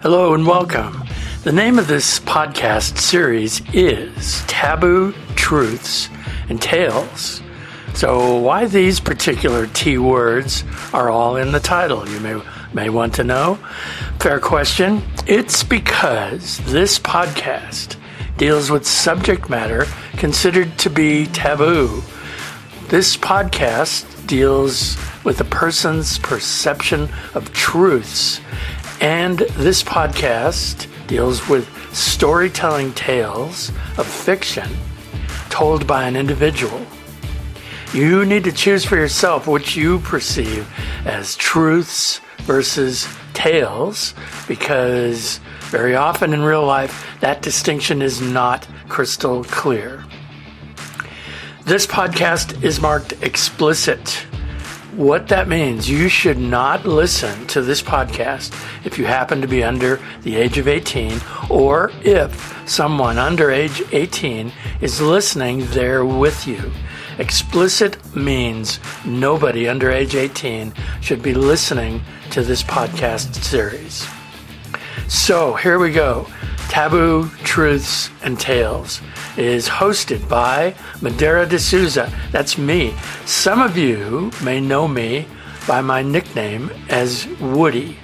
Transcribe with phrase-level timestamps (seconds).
[0.00, 1.02] Hello and welcome.
[1.42, 6.08] The name of this podcast series is Taboo Truths
[6.48, 7.42] and Tales.
[7.94, 12.40] So, why these particular T words are all in the title, you may,
[12.72, 13.56] may want to know.
[14.20, 15.02] Fair question.
[15.26, 17.96] It's because this podcast
[18.36, 22.04] deals with subject matter considered to be taboo.
[22.86, 28.40] This podcast deals with a person's perception of truths,
[29.00, 34.68] and this podcast deals with storytelling tales of fiction
[35.48, 36.84] told by an individual.
[37.92, 40.68] You need to choose for yourself which you perceive
[41.06, 44.14] as truths versus tales
[44.46, 45.40] because
[45.70, 50.04] very often in real life that distinction is not crystal clear.
[51.64, 54.27] This podcast is marked explicit.
[54.98, 58.52] What that means, you should not listen to this podcast
[58.84, 63.80] if you happen to be under the age of 18 or if someone under age
[63.92, 66.72] 18 is listening there with you.
[67.16, 72.02] Explicit means nobody under age 18 should be listening
[72.32, 74.04] to this podcast series.
[75.06, 76.26] So here we go.
[76.68, 79.00] Taboo Truths and Tales
[79.36, 82.12] is hosted by Madeira DeSouza.
[82.30, 82.94] That's me.
[83.24, 85.26] Some of you may know me
[85.66, 87.94] by my nickname as Woody.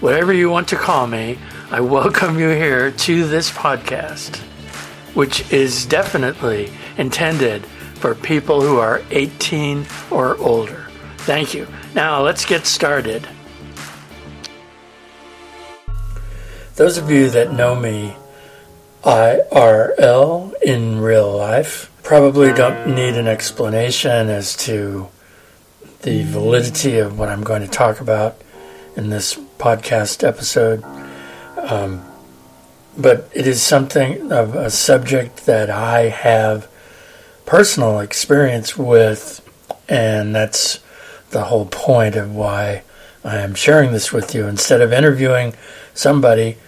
[0.00, 1.38] Whatever you want to call me,
[1.70, 4.36] I welcome you here to this podcast,
[5.14, 10.86] which is definitely intended for people who are 18 or older.
[11.18, 11.66] Thank you.
[11.94, 13.28] Now let's get started.
[16.76, 18.16] Those of you that know me
[19.02, 25.08] IRL in real life probably don't need an explanation as to
[26.02, 28.36] the validity of what I'm going to talk about
[28.94, 30.84] in this podcast episode.
[31.56, 32.04] Um,
[32.94, 36.68] but it is something of a subject that I have
[37.46, 39.40] personal experience with,
[39.88, 40.80] and that's
[41.30, 42.82] the whole point of why
[43.24, 44.46] I am sharing this with you.
[44.46, 45.54] Instead of interviewing
[45.94, 46.58] somebody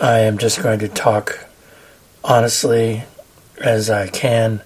[0.00, 1.46] I am just going to talk
[2.24, 3.04] honestly
[3.60, 4.62] as I can,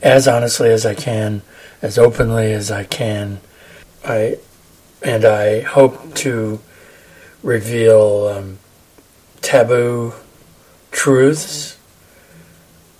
[0.00, 1.42] as honestly as I can,
[1.82, 3.40] as openly as I can.
[4.02, 4.38] I
[5.02, 6.60] and I hope to
[7.42, 8.58] reveal um,
[9.42, 10.14] taboo
[10.92, 11.78] truths,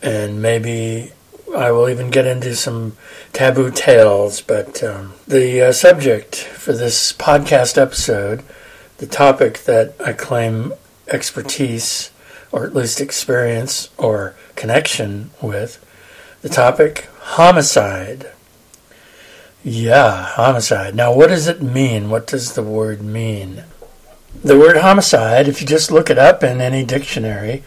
[0.03, 1.13] and maybe
[1.57, 2.95] I will even get into some
[3.33, 4.43] taboo tales.
[4.43, 8.43] But um, the uh, subject for this podcast episode,
[8.99, 10.75] the topic that I claim
[11.09, 12.11] expertise
[12.53, 15.85] or at least experience or connection with
[16.43, 18.31] the topic homicide.
[19.65, 20.95] Yeah, homicide.
[20.95, 22.11] Now, what does it mean?
[22.11, 23.65] What does the word mean?
[24.45, 27.65] The word homicide, if you just look it up in any dictionary,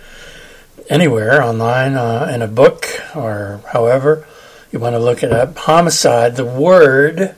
[0.90, 4.28] anywhere online, uh, in a book, or however
[4.72, 7.36] you want to look it up, homicide, the word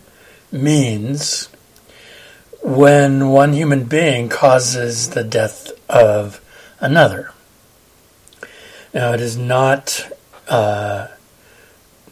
[0.52, 1.50] means
[2.62, 6.42] when one human being causes the death of
[6.80, 7.32] another.
[8.94, 10.12] Now, it is not
[10.48, 11.08] uh,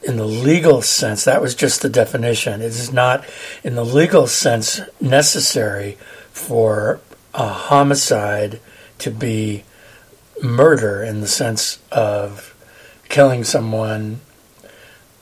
[0.07, 2.61] in the legal sense, that was just the definition.
[2.61, 3.25] It is not
[3.63, 5.97] in the legal sense necessary
[6.31, 7.01] for
[7.33, 8.61] a homicide
[8.99, 9.63] to be
[10.41, 12.55] murder in the sense of
[13.09, 14.21] killing someone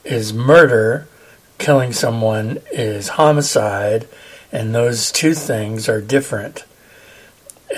[0.03, 1.07] is murder,
[1.57, 4.07] killing someone is homicide,
[4.55, 6.63] and those two things are different.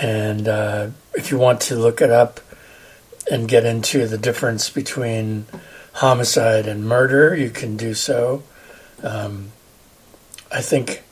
[0.00, 2.38] And uh, if you want to look it up
[3.28, 5.46] and get into the difference between
[5.94, 8.44] homicide and murder, you can do so.
[9.02, 9.50] Um,
[10.52, 11.02] I think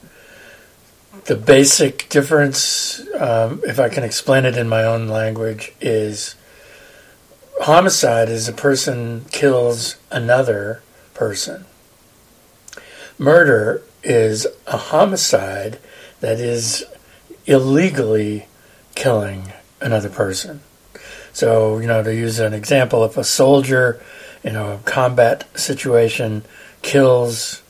[1.25, 6.37] the basic difference, um, if I can explain it in my own language, is
[7.63, 10.81] homicide is a person kills another
[11.13, 11.65] person.
[13.19, 15.79] Murder is a homicide
[16.21, 16.85] that is
[17.47, 18.47] illegally
[18.95, 20.61] killing another person.
[21.33, 24.01] So, you know, to use an example, if a soldier
[24.43, 26.45] in a combat situation
[26.83, 27.63] kills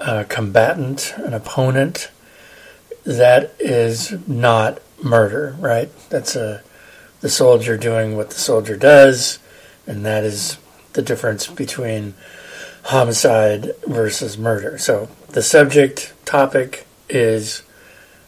[0.00, 2.10] a combatant, an opponent,
[3.04, 5.90] that is not murder, right?
[6.08, 6.62] That's a
[7.20, 9.38] the soldier doing what the soldier does,
[9.86, 10.58] and that is
[10.92, 12.12] the difference between
[12.84, 14.76] homicide versus murder.
[14.76, 17.62] So the subject topic is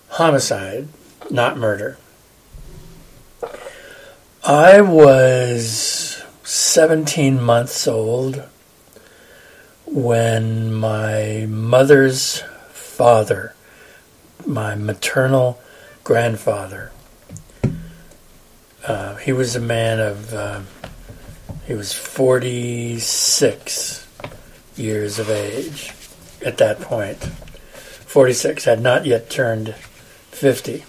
[0.09, 0.89] homicide
[1.31, 1.97] not murder.
[4.45, 8.43] I was 17 months old
[9.85, 13.55] when my mother's father,
[14.45, 15.61] my maternal
[16.03, 16.91] grandfather,
[18.85, 20.63] uh, he was a man of, uh,
[21.69, 24.09] he was 46
[24.77, 25.93] years of age
[26.47, 27.19] at that point.
[27.19, 29.75] 46, had not yet turned
[30.31, 30.85] 50.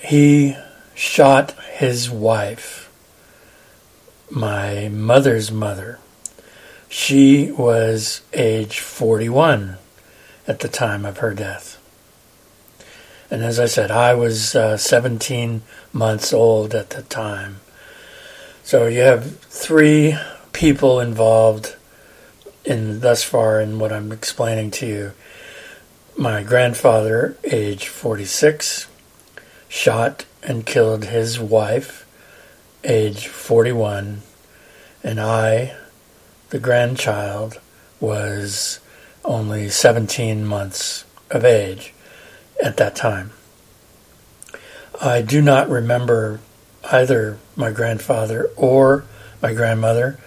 [0.00, 0.56] He
[0.94, 2.90] shot his wife,
[4.30, 6.00] my mother's mother.
[6.88, 9.76] She was age 41
[10.48, 11.76] at the time of her death.
[13.30, 15.62] And as I said, I was uh, 17
[15.92, 17.60] months old at the time.
[18.64, 20.16] So you have three
[20.52, 21.76] people involved
[22.68, 25.12] in thus far in what I'm explaining to you.
[26.16, 28.88] My grandfather, age 46,
[29.68, 32.06] shot and killed his wife,
[32.84, 34.20] age 41,
[35.02, 35.76] and I,
[36.50, 37.58] the grandchild,
[38.00, 38.80] was
[39.24, 41.94] only 17 months of age
[42.62, 43.30] at that time.
[45.00, 46.40] I do not remember
[46.90, 49.04] either my grandfather or
[49.40, 50.18] my grandmother.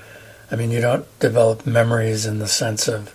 [0.51, 3.13] I mean, you don't develop memories in the sense of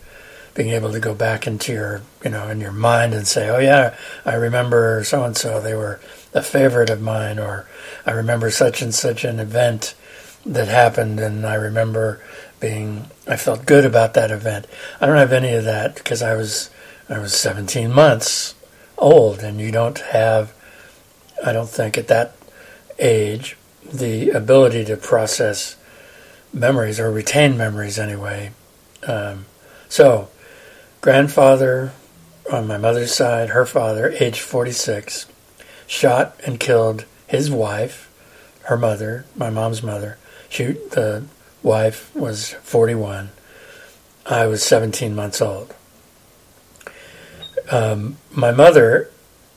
[0.55, 3.59] being able to go back into your, you know, in your mind and say, "Oh
[3.59, 3.95] yeah,
[4.25, 5.61] I remember so and so.
[5.61, 6.01] They were
[6.33, 7.67] a favorite of mine," or
[8.07, 9.95] "I remember such and such an event
[10.47, 12.21] that happened, and I remember
[12.59, 14.67] being, I felt good about that event."
[14.99, 16.71] I don't have any of that because I was,
[17.09, 18.55] I was 17 months
[18.97, 20.55] old, and you don't have,
[21.45, 22.35] I don't think, at that
[22.99, 25.77] age, the ability to process
[26.53, 28.53] memories or retain memories anyway.
[29.07, 29.47] Um,
[29.89, 30.29] so,
[31.01, 31.93] grandfather
[32.51, 35.27] on my mother's side, her father, age 46,
[35.87, 38.11] shot and killed his wife,
[38.65, 40.19] her mother, my mom's mother.
[40.49, 41.25] She, the
[41.63, 43.31] wife was 41.
[44.25, 45.75] I was 17 months old.
[47.71, 49.11] Um, my mother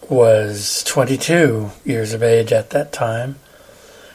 [0.09, 3.35] was 22 years of age at that time.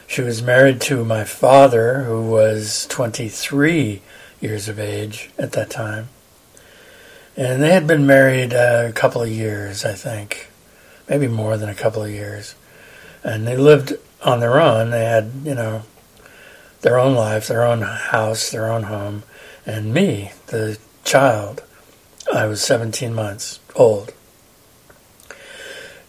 [0.07, 4.01] She was married to my father, who was 23
[4.39, 6.09] years of age at that time.
[7.35, 10.49] And they had been married a couple of years, I think,
[11.09, 12.55] maybe more than a couple of years.
[13.23, 13.93] And they lived
[14.23, 14.91] on their own.
[14.91, 15.83] They had, you know,
[16.81, 19.23] their own life, their own house, their own home.
[19.65, 21.63] And me, the child,
[22.33, 24.13] I was 17 months old.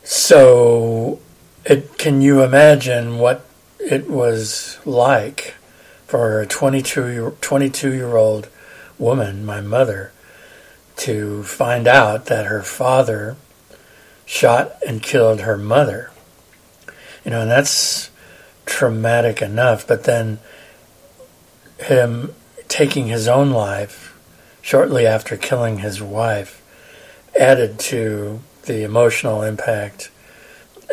[0.04, 1.18] So,
[1.64, 3.45] it, can you imagine what
[3.86, 5.54] it was like
[6.06, 8.48] for a 22 year, 22 year old
[8.98, 10.12] woman, my mother,
[10.96, 13.36] to find out that her father
[14.24, 16.10] shot and killed her mother?
[17.24, 18.10] You know, and that's
[18.64, 20.38] traumatic enough, but then
[21.78, 22.34] him
[22.68, 24.18] taking his own life
[24.62, 26.62] shortly after killing his wife
[27.38, 30.10] added to the emotional impact,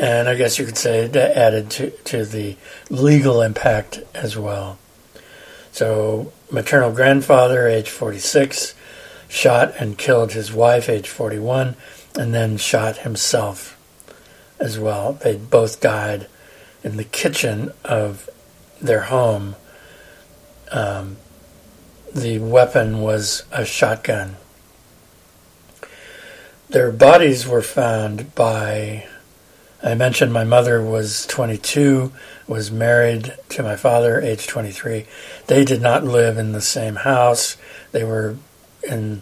[0.01, 2.57] and I guess you could say that added to, to the
[2.89, 4.77] legal impact as well.
[5.71, 8.75] So, maternal grandfather, age 46,
[9.27, 11.75] shot and killed his wife, age 41,
[12.17, 13.79] and then shot himself
[14.59, 15.13] as well.
[15.13, 16.27] They both died
[16.83, 18.29] in the kitchen of
[18.81, 19.55] their home.
[20.71, 21.17] Um,
[22.13, 24.35] the weapon was a shotgun.
[26.69, 29.07] Their bodies were found by,
[29.85, 32.13] I mentioned my mother was 22,
[32.47, 35.05] was married to my father, age 23.
[35.47, 37.57] They did not live in the same house.
[37.91, 38.37] They were
[38.81, 39.21] in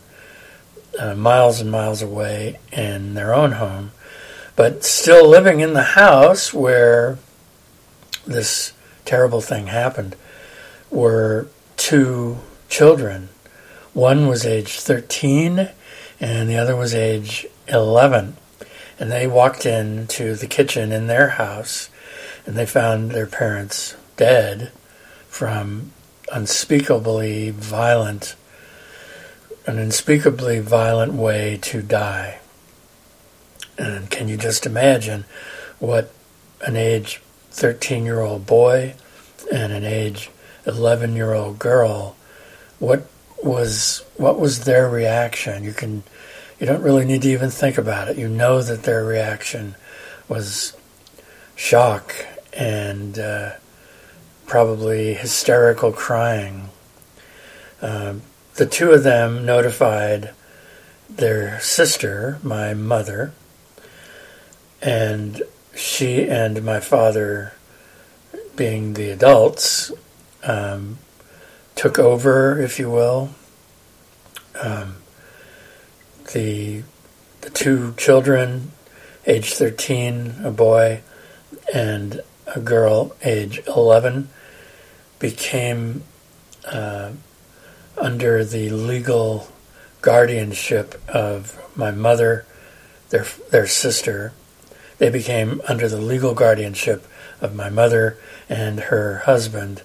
[1.00, 3.91] uh, miles and miles away in their own home,
[4.55, 7.17] but still living in the house where
[8.27, 10.15] this terrible thing happened
[10.91, 12.38] were two
[12.69, 13.29] children.
[13.93, 15.69] One was age 13
[16.19, 18.38] and the other was age 11.
[19.01, 21.89] And they walked into the kitchen in their house
[22.46, 24.72] and they found their parents dead
[25.27, 25.91] from
[26.31, 28.36] unspeakably violent,
[29.65, 32.41] an unspeakably violent way to die.
[33.75, 35.25] And can you just imagine
[35.79, 36.13] what
[36.62, 38.93] an age 13 year old boy
[39.51, 40.29] and an age
[40.67, 42.15] 11 year old girl,
[42.77, 43.08] what
[43.43, 45.63] was what was their reaction?
[45.63, 46.03] You can
[46.62, 48.18] you don't really need to even think about it.
[48.20, 49.75] You know that their reaction
[50.30, 50.77] was
[51.56, 52.13] shock
[52.53, 53.53] and uh,
[54.46, 56.70] probably hysterical crying.
[57.82, 58.13] Uh,
[58.56, 60.36] the two of them notified
[61.10, 63.34] their sister, my mother,
[64.84, 65.41] and
[65.75, 67.53] she and my father,
[68.56, 69.91] being the adults,
[70.44, 71.00] um,
[71.74, 73.32] took over, if you will.
[74.62, 75.00] Um,
[76.33, 76.83] the
[77.41, 78.71] the two children,
[79.25, 81.01] age 13, a boy,
[81.73, 82.21] and
[82.55, 84.29] a girl, age 11,
[85.17, 86.03] became
[86.65, 87.11] uh,
[87.97, 89.47] under the legal
[90.01, 92.45] guardianship of my mother,
[93.09, 94.33] their their sister.
[95.00, 97.07] They became under the legal guardianship
[97.39, 99.81] of my mother and her husband.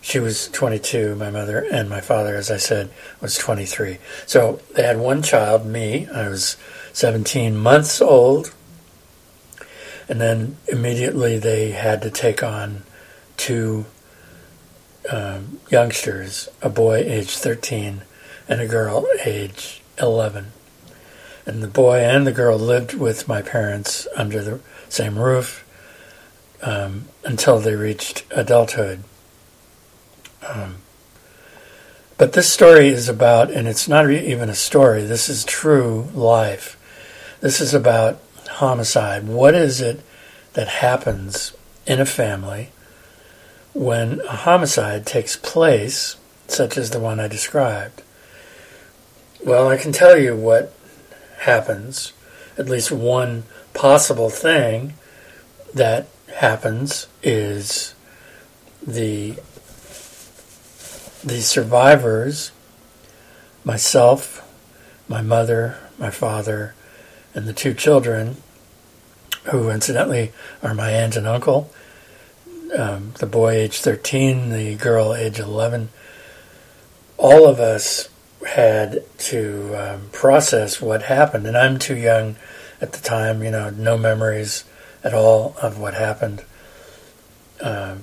[0.00, 2.90] She was 22, my mother, and my father, as I said,
[3.20, 3.98] was 23.
[4.26, 6.08] So they had one child, me.
[6.08, 6.56] I was
[6.92, 8.52] 17 months old.
[10.08, 12.82] And then immediately they had to take on
[13.36, 13.86] two
[15.10, 18.02] um, youngsters, a boy age 13
[18.48, 20.48] and a girl age 11.
[21.46, 25.64] And the boy and the girl lived with my parents under the same roof
[26.62, 29.04] um, until they reached adulthood.
[30.46, 30.76] Um,
[32.18, 36.76] but this story is about, and it's not even a story, this is true life.
[37.40, 38.20] This is about
[38.50, 39.26] homicide.
[39.26, 40.00] What is it
[40.52, 41.54] that happens
[41.86, 42.68] in a family
[43.72, 46.16] when a homicide takes place,
[46.46, 48.02] such as the one I described?
[49.42, 50.74] Well, I can tell you what
[51.38, 52.12] happens,
[52.58, 54.92] at least one possible thing
[55.72, 56.06] that
[56.36, 57.94] happens is
[58.86, 59.36] the
[61.24, 62.52] the survivors
[63.64, 64.46] myself
[65.08, 66.74] my mother my father
[67.34, 68.36] and the two children
[69.44, 71.70] who incidentally are my aunt and uncle
[72.78, 75.88] um, the boy age 13 the girl age 11
[77.18, 78.08] all of us
[78.48, 82.36] had to um, process what happened and i'm too young
[82.80, 84.64] at the time you know no memories
[85.02, 86.44] at all of what happened
[87.60, 87.96] uh,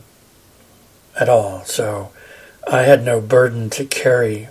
[1.20, 1.64] at all.
[1.66, 2.12] So
[2.70, 4.50] I had no burden to carry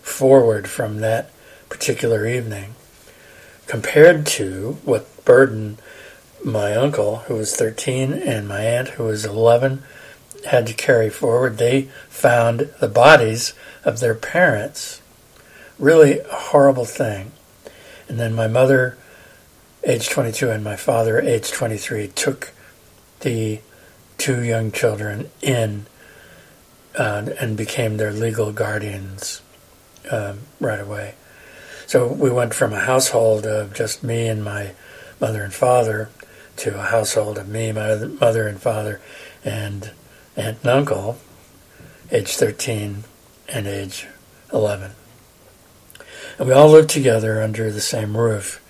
[0.00, 1.30] forward from that
[1.68, 2.74] particular evening
[3.66, 5.78] compared to what burden
[6.42, 9.82] my uncle, who was 13, and my aunt, who was 11,
[10.46, 11.58] had to carry forward.
[11.58, 13.52] They found the bodies
[13.84, 15.02] of their parents.
[15.78, 17.32] Really a horrible thing.
[18.08, 18.96] And then my mother
[19.84, 22.52] age 22, and my father, age 23, took
[23.20, 23.60] the
[24.16, 25.86] two young children in
[26.98, 29.40] uh, and became their legal guardians
[30.10, 31.14] um, right away.
[31.86, 34.72] So we went from a household of just me and my
[35.20, 36.10] mother and father
[36.56, 39.00] to a household of me, my mother and father,
[39.44, 39.92] and
[40.36, 41.18] aunt and uncle,
[42.10, 43.04] age 13
[43.48, 44.06] and age
[44.52, 44.90] 11.
[46.38, 48.62] And we all lived together under the same roof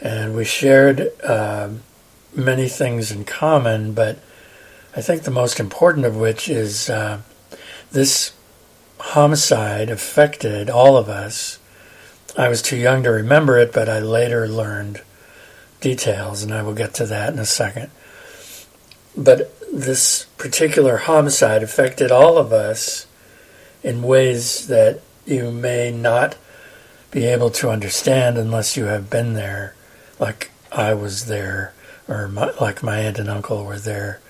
[0.00, 1.70] and we shared uh,
[2.34, 4.18] many things in common, but
[4.94, 7.20] I think the most important of which is uh,
[7.90, 8.32] this
[9.00, 11.58] homicide affected all of us.
[12.36, 15.02] I was too young to remember it, but I later learned
[15.80, 17.90] details, and I will get to that in a second.
[19.16, 23.06] But this particular homicide affected all of us
[23.82, 26.36] in ways that you may not
[27.10, 29.74] be able to understand unless you have been there
[30.18, 31.72] like I was there,
[32.06, 34.20] or my, like my aunt and uncle were there,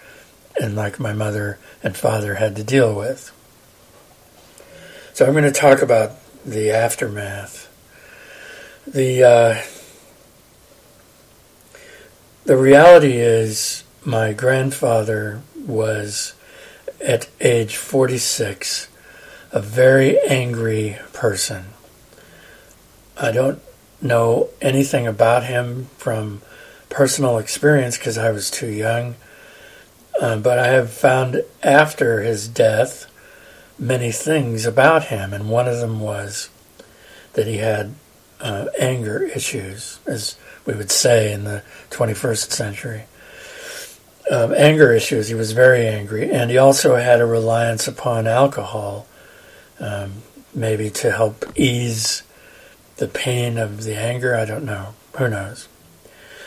[0.61, 3.33] and like my mother and father had to deal with.
[5.19, 6.13] So I'm going to talk about
[6.45, 7.67] the aftermath.
[8.87, 9.63] The uh,
[12.45, 16.35] the reality is my grandfather was
[17.05, 18.87] at age 46
[19.51, 21.65] a very angry person.
[23.17, 23.61] I don't
[24.01, 26.43] know anything about him from
[26.91, 29.17] personal experience because I was too young.
[30.21, 33.11] Uh, but I have found after his death
[33.79, 36.51] many things about him, and one of them was
[37.35, 37.95] that he had
[38.41, 43.05] uh, anger issues, as we would say in the 21st century.
[44.31, 49.07] Um, anger issues, he was very angry, and he also had a reliance upon alcohol,
[49.81, 50.23] um,
[50.55, 52.23] maybe to help ease
[52.97, 54.35] the pain of the anger.
[54.35, 54.95] I don't know.
[55.17, 55.69] Who knows?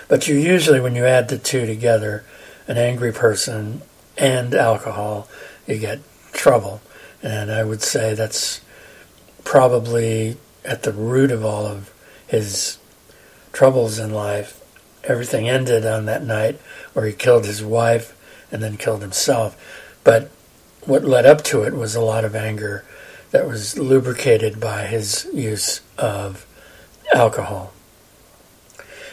[0.08, 2.24] But you usually, when you add the two together,
[2.68, 3.82] an angry person
[4.18, 5.28] and alcohol,
[5.66, 6.00] you get
[6.34, 6.82] trouble.
[7.24, 8.62] And I would say that's
[9.44, 11.94] probably at the root of all of
[12.28, 12.78] his
[13.54, 14.60] troubles in life.
[15.04, 16.60] Everything ended on that night
[16.94, 18.16] where he killed his wife
[18.52, 19.58] and then killed himself.
[20.04, 20.30] But
[20.86, 22.84] what led up to it was a lot of anger
[23.32, 26.46] that was lubricated by his use of
[27.14, 27.74] alcohol.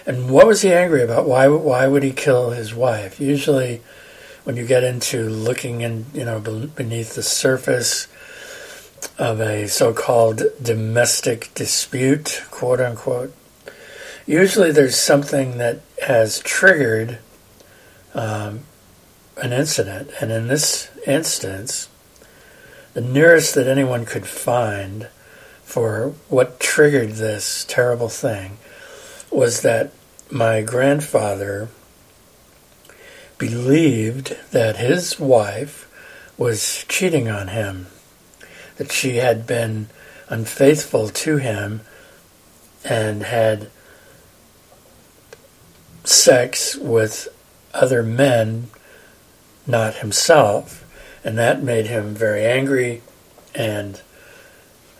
[0.07, 1.27] And what was he angry about?
[1.27, 3.21] Why why would he kill his wife?
[3.21, 3.83] Usually,
[4.49, 8.09] when you get into looking in, you know, beneath the surface
[9.19, 13.35] of a so-called domestic dispute, quote unquote,
[14.25, 17.19] usually there's something that has triggered
[18.14, 18.61] um,
[19.37, 20.12] an incident.
[20.19, 21.90] And in this instance,
[22.95, 25.09] the nearest that anyone could find
[25.62, 28.57] for what triggered this terrible thing
[29.31, 29.93] was that
[30.31, 31.69] my grandfather
[33.38, 35.88] believed that his wife
[36.37, 37.87] was cheating on him,
[38.76, 39.88] that she had been
[40.28, 41.80] unfaithful to him
[42.85, 43.71] and had
[46.04, 47.28] sex with
[47.75, 48.68] other men,
[49.66, 50.85] not himself.
[51.25, 53.02] And that made him very angry,
[53.54, 54.00] and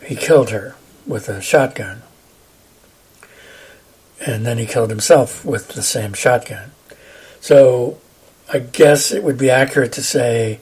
[0.05, 0.75] he killed her
[1.07, 2.03] with a shotgun.
[4.27, 6.73] And then he killed himself with the same shotgun.
[7.41, 7.99] So
[8.51, 10.61] I guess it would be accurate to say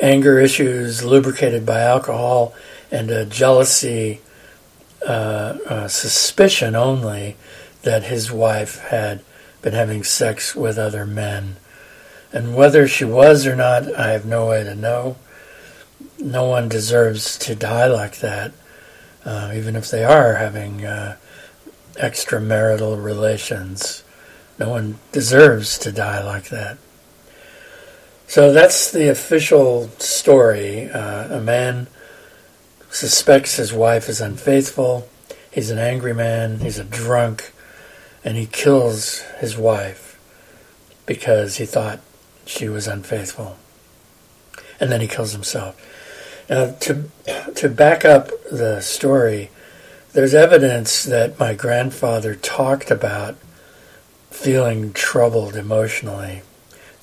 [0.00, 2.54] anger issues lubricated by alcohol
[2.90, 4.20] and a jealousy
[5.06, 7.36] uh, uh, suspicion only
[7.82, 9.22] that his wife had
[9.62, 11.56] been having sex with other men.
[12.32, 15.16] And whether she was or not, I have no way to know.
[16.18, 18.52] No one deserves to die like that,
[19.24, 21.16] uh, even if they are having uh,
[21.94, 24.02] extramarital relations.
[24.58, 26.78] No one deserves to die like that.
[28.26, 30.90] So that's the official story.
[30.90, 31.86] Uh, a man
[32.90, 35.08] suspects his wife is unfaithful.
[35.50, 36.60] He's an angry man.
[36.60, 37.52] He's a drunk.
[38.24, 40.18] And he kills his wife
[41.06, 42.00] because he thought
[42.46, 43.56] she was unfaithful.
[44.80, 45.80] And then he kills himself.
[46.48, 47.04] Now, to,
[47.54, 49.50] to back up the story,
[50.12, 53.36] there's evidence that my grandfather talked about
[54.30, 56.42] feeling troubled emotionally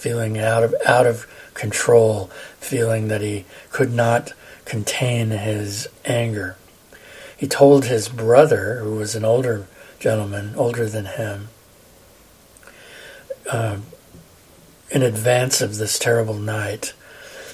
[0.02, 2.26] feeling out of out of control,
[2.60, 4.34] feeling that he could not
[4.66, 6.56] contain his anger.
[7.38, 9.68] He told his brother, who was an older
[10.00, 11.50] gentleman, older than him,
[13.52, 13.78] uh,
[14.90, 16.94] in advance of this terrible night,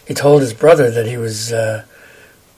[0.07, 1.83] he told his brother that he was uh,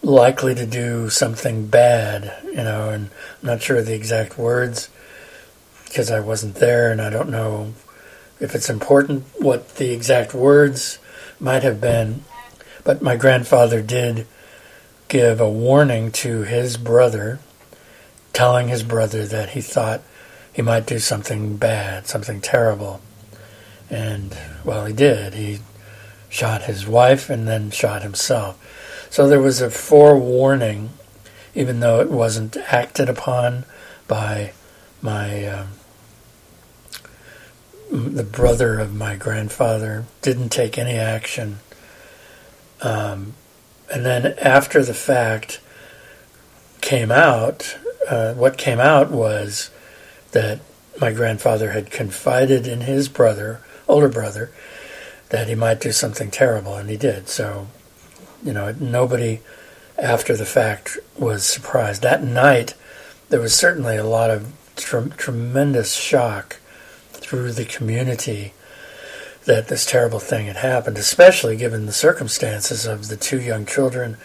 [0.03, 3.09] likely to do something bad, you know, and
[3.41, 4.89] I'm not sure of the exact words
[5.85, 7.73] because I wasn't there and I don't know
[8.39, 10.99] if it's important what the exact words
[11.39, 12.23] might have been.
[12.83, 14.25] But my grandfather did
[15.07, 17.39] give a warning to his brother,
[18.33, 20.01] telling his brother that he thought
[20.53, 23.01] he might do something bad, something terrible.
[23.89, 25.33] And, well, he did.
[25.33, 25.59] He
[26.29, 28.57] shot his wife and then shot himself.
[29.09, 30.91] So there was a forewarning,
[31.55, 33.65] even though it wasn't acted upon
[34.07, 34.53] by
[35.01, 35.69] my um,
[37.91, 41.59] the brother of my grandfather didn't take any action.
[42.81, 43.33] Um,
[43.91, 45.59] and then after the fact
[46.81, 49.71] came out, uh, what came out was
[50.31, 50.59] that
[51.01, 54.51] my grandfather had confided in his brother, older brother,
[55.29, 57.27] that he might do something terrible, and he did.
[57.27, 57.67] So,
[58.43, 59.39] you know, nobody
[59.97, 62.01] after the fact was surprised.
[62.01, 62.73] That night,
[63.29, 66.59] there was certainly a lot of tre- tremendous shock
[67.29, 68.53] through the community
[69.45, 74.17] that this terrible thing had happened, especially given the circumstances of the two young children,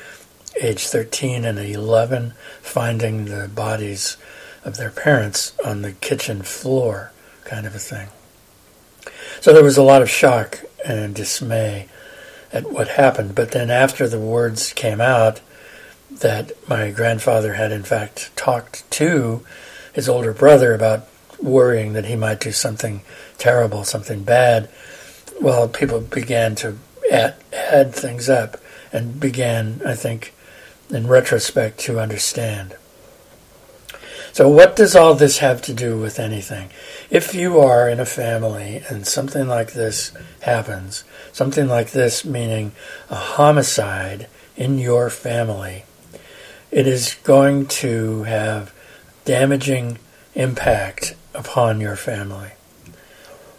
[0.58, 4.16] age 13 and 11, finding the bodies
[4.64, 7.12] of their parents on the kitchen floor,
[7.44, 8.08] kind of a thing.
[9.42, 11.88] So there was a lot of shock and dismay
[12.54, 13.34] at what happened.
[13.34, 15.42] But then, after the words came out
[16.10, 19.44] that my grandfather had in fact talked to
[19.92, 21.06] his older brother about
[21.40, 23.02] worrying that he might do something
[23.38, 24.68] terrible, something bad,
[25.40, 26.78] well, people began to
[27.10, 28.56] add, add things up
[28.92, 30.32] and began, I think,
[30.90, 32.76] in retrospect, to understand.
[34.32, 36.70] So, what does all this have to do with anything?
[37.08, 42.72] If you are in a family and something like this happens, something like this meaning
[43.10, 45.84] a homicide in your family,
[46.72, 48.74] it is going to have
[49.24, 49.98] damaging
[50.34, 52.52] impact upon your family.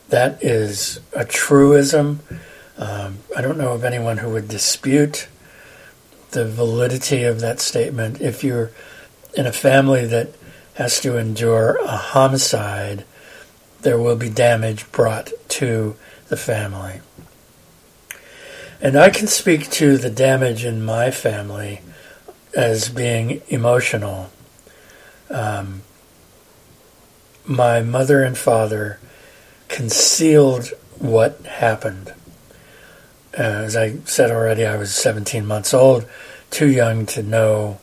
[0.09, 2.21] That is a truism.
[2.77, 5.27] Um, I don't know of anyone who would dispute
[6.31, 8.21] the validity of that statement.
[8.21, 8.71] If you're
[9.33, 10.29] in a family that
[10.75, 13.05] has to endure a homicide,
[13.81, 15.95] there will be damage brought to
[16.27, 17.01] the family.
[18.81, 21.81] And I can speak to the damage in my family
[22.53, 24.29] as being emotional.
[25.29, 25.81] Um,
[27.47, 28.99] my mother and father
[29.67, 32.13] concealed what happened.
[33.37, 36.05] Uh, as I said already, I was 17 months old,
[36.49, 37.79] too young to know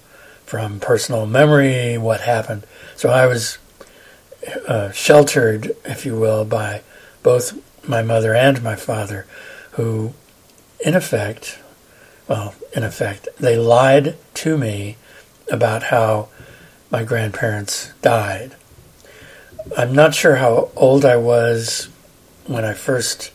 [0.46, 2.64] from personal memory what happened.
[2.96, 3.58] So I was
[4.66, 6.82] uh, sheltered, if you will, by
[7.22, 9.26] both my mother and my father,
[9.72, 10.14] who,
[10.84, 11.58] in effect,
[12.28, 14.96] well, in effect, they lied to me
[15.50, 16.28] about how
[16.90, 18.54] my grandparents died.
[19.76, 21.88] I'm not sure how old I was
[22.46, 23.32] when I first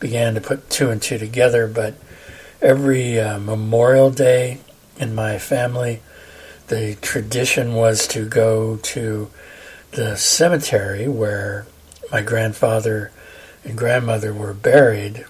[0.00, 1.94] began to put two and two together, but
[2.60, 4.58] every uh, Memorial Day
[4.98, 6.00] in my family,
[6.66, 9.30] the tradition was to go to
[9.92, 11.66] the cemetery where
[12.10, 13.12] my grandfather
[13.64, 15.26] and grandmother were buried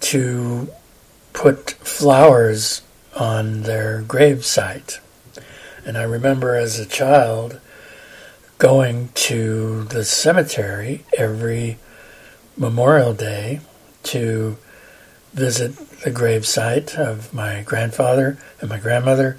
[0.00, 0.68] to
[1.32, 2.82] put flowers
[3.18, 5.00] on their gravesite.
[5.84, 7.60] And I remember as a child
[8.58, 11.78] going to the cemetery every
[12.56, 13.60] Memorial Day
[14.04, 14.56] to
[15.34, 19.36] visit the gravesite of my grandfather and my grandmother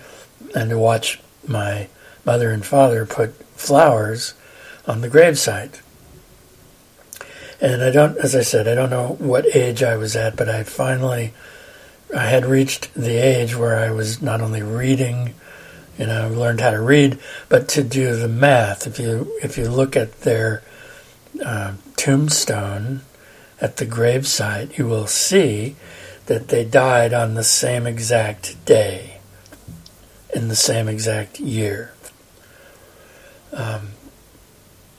[0.54, 1.88] and to watch my
[2.26, 4.36] mother and father put flowers
[4.86, 5.82] on the gravesite.
[7.60, 10.48] And I don't, as I said, I don't know what age I was at, but
[10.48, 11.34] I finally,
[12.16, 15.34] I had reached the age where I was not only reading,
[15.98, 18.86] you know, learned how to read, but to do the math.
[18.88, 20.64] If you if you look at their
[21.44, 23.02] uh, tombstone
[23.60, 25.76] at the gravesite, you will see
[26.28, 29.20] that they died on the same exact day,
[30.36, 31.94] in the same exact year.
[33.54, 33.90] Um,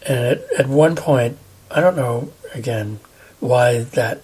[0.06, 1.36] and at, at one point,
[1.70, 2.98] I don't know, again,
[3.40, 4.22] why that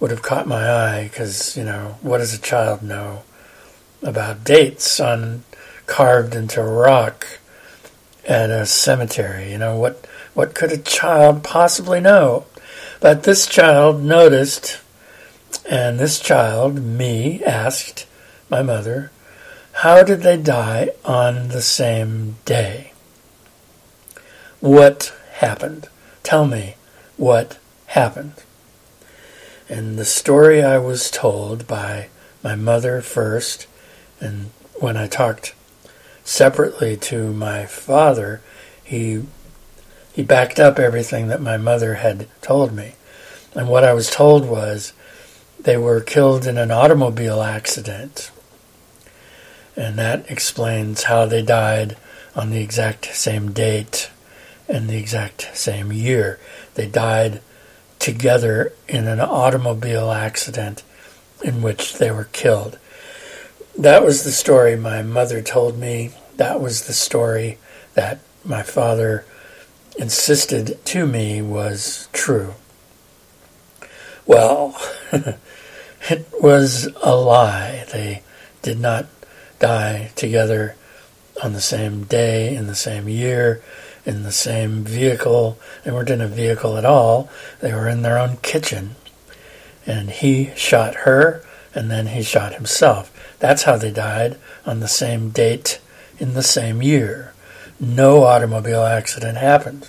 [0.00, 3.22] would have caught my eye, because, you know, what does a child know
[4.02, 5.44] about dates on
[5.86, 7.26] carved into rock
[8.26, 9.52] at a cemetery?
[9.52, 12.46] You know, what, what could a child possibly know?
[13.00, 14.80] But this child noticed,
[15.68, 18.06] and this child, me, asked
[18.48, 19.10] my mother,
[19.72, 22.92] how did they die on the same day?
[24.60, 25.88] What happened?
[26.22, 26.76] Tell me
[27.16, 28.34] what happened.
[29.68, 32.08] And the story I was told by
[32.44, 33.66] my mother first,
[34.20, 35.54] and when I talked
[36.24, 38.40] separately to my father,
[38.82, 39.24] he
[40.12, 42.94] he backed up everything that my mother had told me.
[43.54, 44.92] And what I was told was
[45.58, 48.30] they were killed in an automobile accident.
[49.74, 51.96] And that explains how they died
[52.36, 54.10] on the exact same date
[54.68, 56.38] in the exact same year.
[56.74, 57.40] They died
[57.98, 60.82] together in an automobile accident
[61.42, 62.78] in which they were killed.
[63.76, 66.10] That was the story my mother told me.
[66.36, 67.58] That was the story
[67.94, 69.24] that my father
[69.98, 72.54] insisted to me was true.
[74.26, 74.80] Well,
[75.12, 77.84] it was a lie.
[77.92, 78.22] They
[78.62, 79.06] did not
[79.58, 80.76] die together
[81.42, 83.62] on the same day in the same year
[84.04, 85.58] in the same vehicle.
[85.84, 87.30] They weren't in a vehicle at all.
[87.60, 88.96] They were in their own kitchen.
[89.86, 93.10] And he shot her, and then he shot himself.
[93.38, 95.80] That's how they died on the same date
[96.18, 97.32] in the same year.
[97.80, 99.88] No automobile accident happened.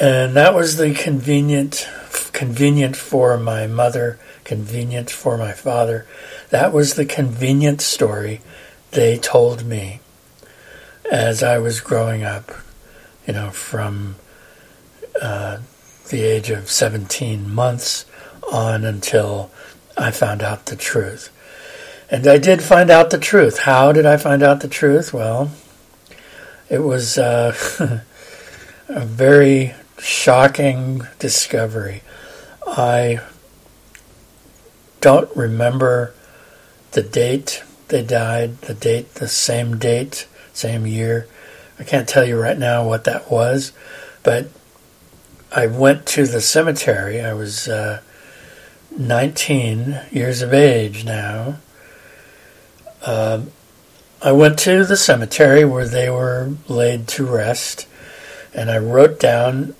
[0.00, 1.88] And that was the convenient,
[2.32, 6.06] convenient for my mother, convenient for my father.
[6.50, 8.40] That was the convenient story
[8.90, 10.00] they told me
[11.10, 12.50] as I was growing up,
[13.26, 14.16] you know, from
[15.20, 15.58] uh,
[16.08, 18.04] the age of 17 months
[18.52, 19.50] on until
[19.96, 21.30] I found out the truth.
[22.10, 23.60] And I did find out the truth.
[23.60, 25.12] How did I find out the truth?
[25.12, 25.50] Well,
[26.68, 27.54] it was uh,
[28.88, 32.02] a very shocking discovery.
[32.66, 33.20] I
[35.00, 36.14] don't remember
[36.92, 41.26] the date they died, the date, the same date same year.
[41.78, 43.72] I can't tell you right now what that was,
[44.22, 44.48] but
[45.54, 47.20] I went to the cemetery.
[47.20, 48.00] I was uh,
[48.96, 51.58] 19 years of age now.
[53.02, 53.42] Uh,
[54.22, 57.86] I went to the cemetery where they were laid to rest,
[58.54, 59.74] and I wrote down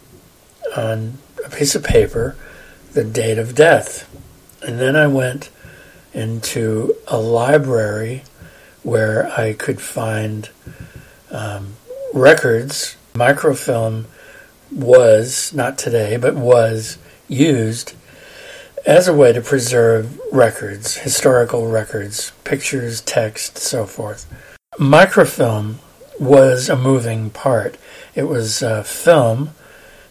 [0.77, 2.37] on a piece of paper
[2.93, 4.11] the date of death.
[4.63, 5.51] And then I went
[6.13, 8.25] into a library
[8.83, 10.51] where I could find
[11.31, 11.75] um,
[12.13, 12.97] records.
[13.15, 14.07] Microfilm
[14.71, 16.99] was, not today, but was
[17.29, 17.95] used
[18.87, 24.27] as a way to preserve records, historical records, pictures, text, so forth.
[24.79, 25.79] Microfilm
[26.21, 27.77] was a moving part.
[28.15, 29.51] It was a film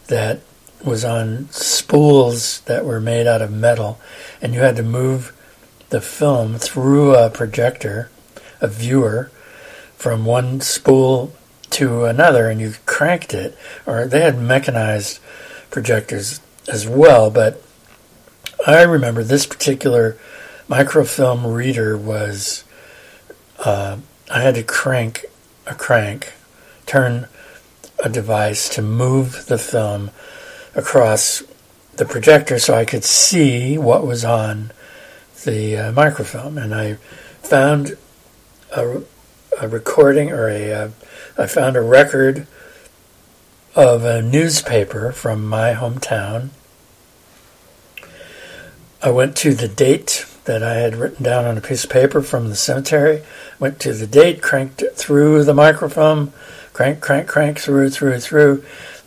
[0.07, 0.41] that
[0.83, 3.99] was on spools that were made out of metal,
[4.41, 5.31] and you had to move
[5.89, 8.09] the film through a projector
[8.59, 9.29] a viewer
[9.95, 11.33] from one spool
[11.69, 15.19] to another and you cranked it, or they had mechanized
[15.69, 17.62] projectors as well, but
[18.65, 20.17] I remember this particular
[20.69, 22.63] microfilm reader was
[23.59, 23.97] uh,
[24.31, 25.25] I had to crank
[25.67, 26.33] a crank,
[26.85, 27.27] turn
[28.03, 30.11] a device to move the film
[30.75, 31.43] across
[31.97, 34.71] the projector so I could see what was on
[35.43, 36.57] the uh, microfilm.
[36.57, 36.93] And I
[37.41, 37.97] found
[38.71, 39.01] a,
[39.59, 40.89] a recording or a uh,
[41.37, 42.47] I found a record
[43.75, 46.49] of a newspaper from my hometown.
[49.03, 52.21] I went to the date that I had written down on a piece of paper
[52.21, 53.21] from the cemetery,
[53.59, 56.31] went to the date, cranked it through the microfilm,
[56.71, 58.61] crank, crank, crank, through, through, through,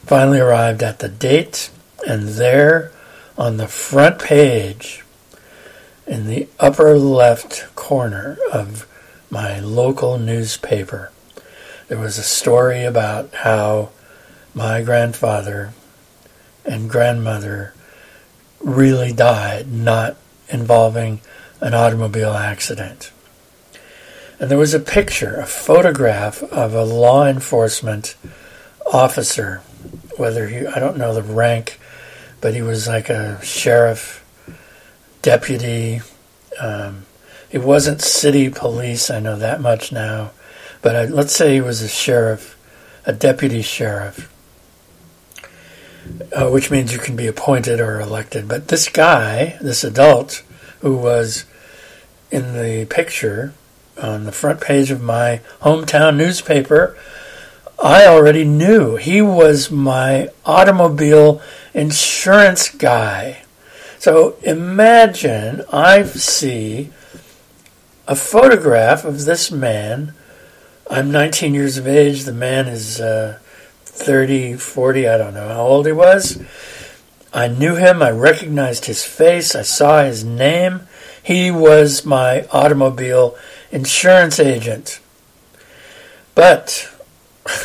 [0.05, 1.71] finally arrived at the date,
[2.07, 2.93] and there
[3.39, 5.03] on the front page,
[6.07, 8.87] in the upper left corner of
[9.31, 11.11] my local newspaper,
[11.89, 13.89] there was a story about how
[14.55, 15.73] my grandfather
[16.67, 17.73] and grandmother
[18.61, 20.17] really died, not
[20.49, 21.21] involving
[21.61, 23.11] an automobile accident.
[24.39, 28.17] And there was a picture, a photograph of a law enforcement
[28.93, 29.63] officer,
[30.17, 31.81] whether he, I don't know the rank,
[32.41, 34.25] but he was like a sheriff,
[35.23, 36.03] deputy.
[36.61, 37.07] Um,
[37.49, 40.33] he wasn't city police, I know that much now,
[40.83, 42.57] but I, let's say he was a sheriff,
[43.07, 44.31] a deputy sheriff,
[46.35, 48.49] uh, which means you can be appointed or elected.
[48.49, 50.43] But this guy, this adult,
[50.81, 51.45] who was
[52.31, 53.55] in the picture
[54.01, 56.97] on the front page of my hometown newspaper,
[57.83, 61.43] I already knew he was my automobile
[61.75, 63.43] insurance guy.
[63.99, 66.91] So imagine I see
[68.09, 70.15] a photograph of this man.
[70.91, 72.25] I'm 19 years of age.
[72.25, 73.39] The man is uh,
[73.97, 76.43] 30, 40, I don't know how old he was.
[77.33, 78.03] I knew him.
[78.03, 79.55] I recognized his face.
[79.55, 80.83] I saw his name.
[81.23, 83.37] He was my automobile
[83.71, 85.01] insurance agent.
[86.35, 86.91] But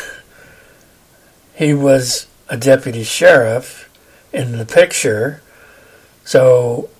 [1.54, 3.88] he was a deputy sheriff
[4.32, 5.42] in the picture.
[6.24, 6.90] So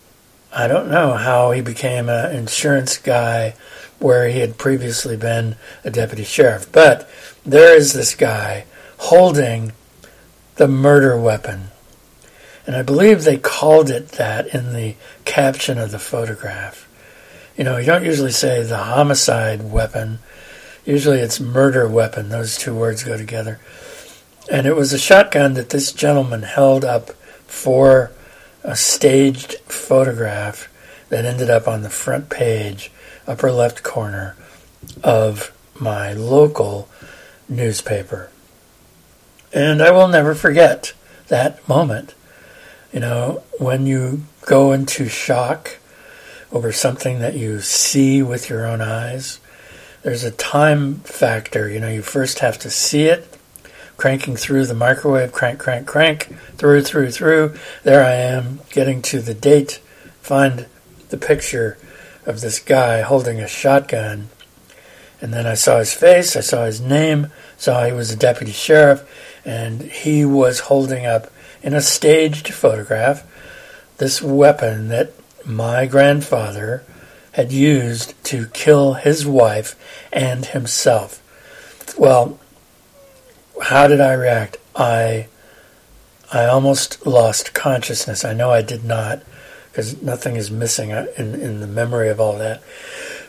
[0.53, 3.55] I don't know how he became an insurance guy
[3.99, 6.71] where he had previously been a deputy sheriff.
[6.71, 7.09] But
[7.45, 8.67] there is this guy
[9.09, 9.73] holding
[10.57, 11.69] the murder weapon
[12.67, 16.89] and I believe they called it that in the caption of the photograph.
[17.57, 20.21] You know, you don't usually say the homicide weapon.
[20.85, 22.29] Usually it's murder weapon.
[22.29, 23.59] Those two words go together.
[24.51, 27.11] And it was a shotgun that this gentleman held up
[27.47, 28.13] for
[28.63, 30.69] a staged photograph
[31.09, 32.91] that ended up on the front page,
[33.27, 34.37] upper left corner
[35.03, 36.89] of my local
[37.49, 38.32] newspaper.
[39.53, 40.93] And I will never forget
[41.29, 42.15] that moment.
[42.93, 45.79] You know, when you go into shock
[46.51, 49.41] over something that you see with your own eyes,
[50.03, 51.69] there's a time factor.
[51.69, 53.39] You know, you first have to see it,
[53.97, 57.55] cranking through the microwave, crank, crank, crank, through, through, through.
[57.83, 59.81] There I am, getting to the date,
[60.21, 60.67] find
[61.11, 61.79] the picture
[62.27, 64.29] of this guy holding a shotgun.
[65.21, 68.51] And then I saw his face, I saw his name, saw he was a deputy
[68.51, 69.05] sheriff,
[69.45, 71.31] and he was holding up
[71.63, 73.25] in a staged photograph
[73.99, 75.13] this weapon that
[75.45, 76.83] my grandfather
[77.33, 79.75] had used to kill his wife
[80.13, 81.23] and himself.
[81.97, 82.39] Well,
[83.63, 84.59] how did I react?
[84.75, 85.29] I
[86.33, 88.25] I almost lost consciousness.
[88.25, 89.23] I know I did not
[89.71, 92.63] because nothing is missing in, in the memory of all that.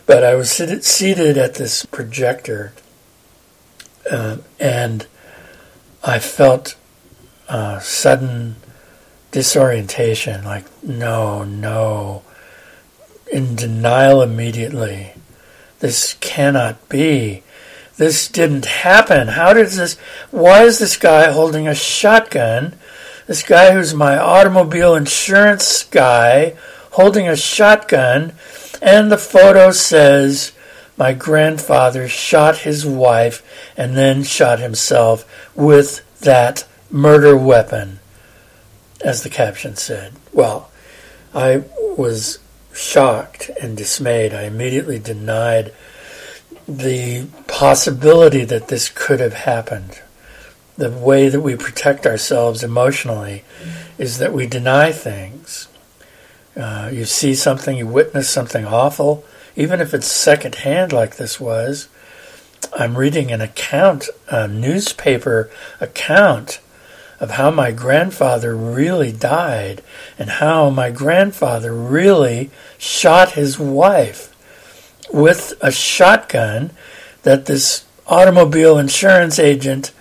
[0.06, 2.73] But I was seated, seated at this projector
[4.10, 5.08] uh, and
[6.04, 6.76] I felt
[7.48, 8.58] uh, sudden
[9.32, 12.24] disorientation, like, no, no,
[13.32, 15.13] in denial immediately.
[15.80, 17.44] This cannot be.
[17.98, 19.30] This didn't happen.
[19.30, 19.98] How did this?
[20.32, 22.76] Why is this guy holding a shotgun?
[23.28, 26.56] This guy who's my automobile insurance guy
[26.92, 28.34] holding a shotgun,
[28.82, 30.52] and the photo says
[30.97, 33.43] my grandfather shot his wife
[33.75, 35.25] and then shot himself
[35.56, 37.99] with that murder weapon,
[39.01, 40.13] as the caption said.
[40.32, 40.69] Well,
[41.34, 41.63] I
[41.97, 42.39] was
[42.73, 44.34] shocked and dismayed.
[44.34, 45.73] I immediately denied
[46.67, 50.01] the possibility that this could have happened.
[50.77, 53.43] The way that we protect ourselves emotionally
[53.97, 55.67] is that we deny things.
[56.56, 59.25] Uh, you see something, you witness something awful,
[59.56, 61.88] even if it's secondhand like this was.
[62.78, 66.60] I'm reading an account, a newspaper account
[67.20, 69.82] of how my grandfather really died
[70.18, 74.34] and how my grandfather really shot his wife
[75.12, 76.72] with a shotgun
[77.22, 79.92] that this automobile insurance agent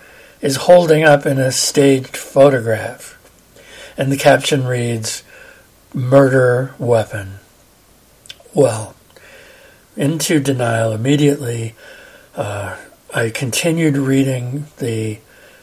[0.40, 3.18] is holding up in a staged photograph.
[3.96, 5.22] And the caption reads,
[5.94, 7.34] Murder Weapon.
[8.54, 8.91] Well,
[9.96, 11.74] into denial immediately.
[12.34, 12.76] Uh,
[13.14, 15.18] I continued reading the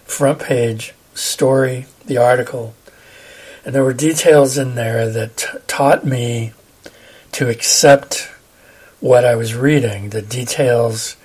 [0.06, 2.76] front page story, the article,
[3.66, 6.54] and there were details in there that t- taught me
[7.34, 8.32] to accept
[9.00, 10.10] what I was reading.
[10.10, 11.16] The details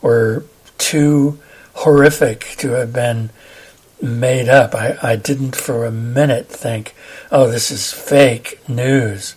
[0.00, 0.44] were
[0.78, 1.38] too
[1.74, 3.30] horrific to have been
[4.00, 4.74] made up.
[4.74, 6.94] I, I didn't for a minute think,
[7.30, 9.34] oh, this is fake news.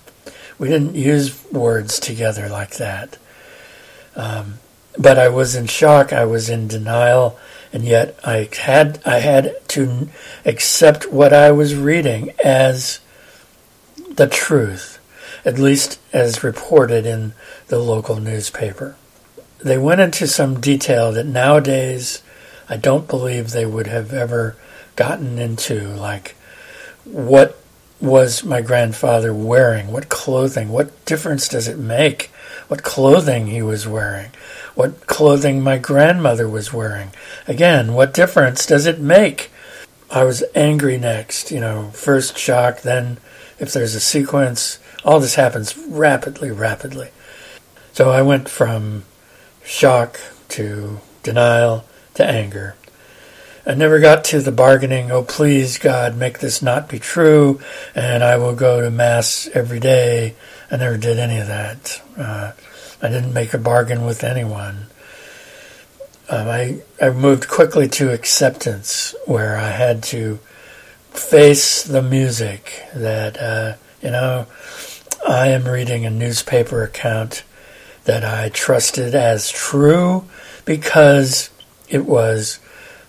[0.60, 3.18] We didn't use words together like that.
[4.16, 4.56] Um,
[4.98, 6.12] but I was in shock.
[6.12, 7.38] I was in denial,
[7.72, 10.10] and yet I had I had to
[10.46, 13.00] accept what I was reading as
[14.10, 15.00] the truth,
[15.46, 17.34] at least as reported in
[17.68, 18.96] the local newspaper.
[19.60, 22.24] They went into some detail that nowadays
[22.70, 24.56] I don't believe they would have ever
[24.96, 26.36] gotten into, like
[27.06, 27.58] what
[28.00, 29.92] was my grandfather wearing?
[29.92, 30.70] What clothing?
[30.70, 32.32] What difference does it make?
[32.68, 34.32] What clothing he was wearing?
[34.76, 37.12] What clothing my grandmother was wearing?
[37.48, 39.50] Again, what difference does it make?
[40.10, 43.18] I was angry next, you know, first shock, then
[43.60, 47.10] if there's a sequence, all this happens rapidly, rapidly.
[47.94, 49.04] So I went from
[49.66, 52.76] shock to denial to anger.
[53.68, 57.60] I never got to the bargaining, oh, please, God, make this not be true,
[57.94, 60.36] and I will go to Mass every day.
[60.72, 62.02] I never did any of that.
[62.18, 62.54] Uh,
[63.02, 64.86] I didn't make a bargain with anyone.
[66.30, 70.40] Um, I, I moved quickly to acceptance, where I had to
[71.10, 74.48] face the music that, uh, you know,
[75.28, 77.44] I am reading a newspaper account
[78.06, 80.24] that I trusted as true
[80.64, 81.50] because
[81.90, 82.60] it was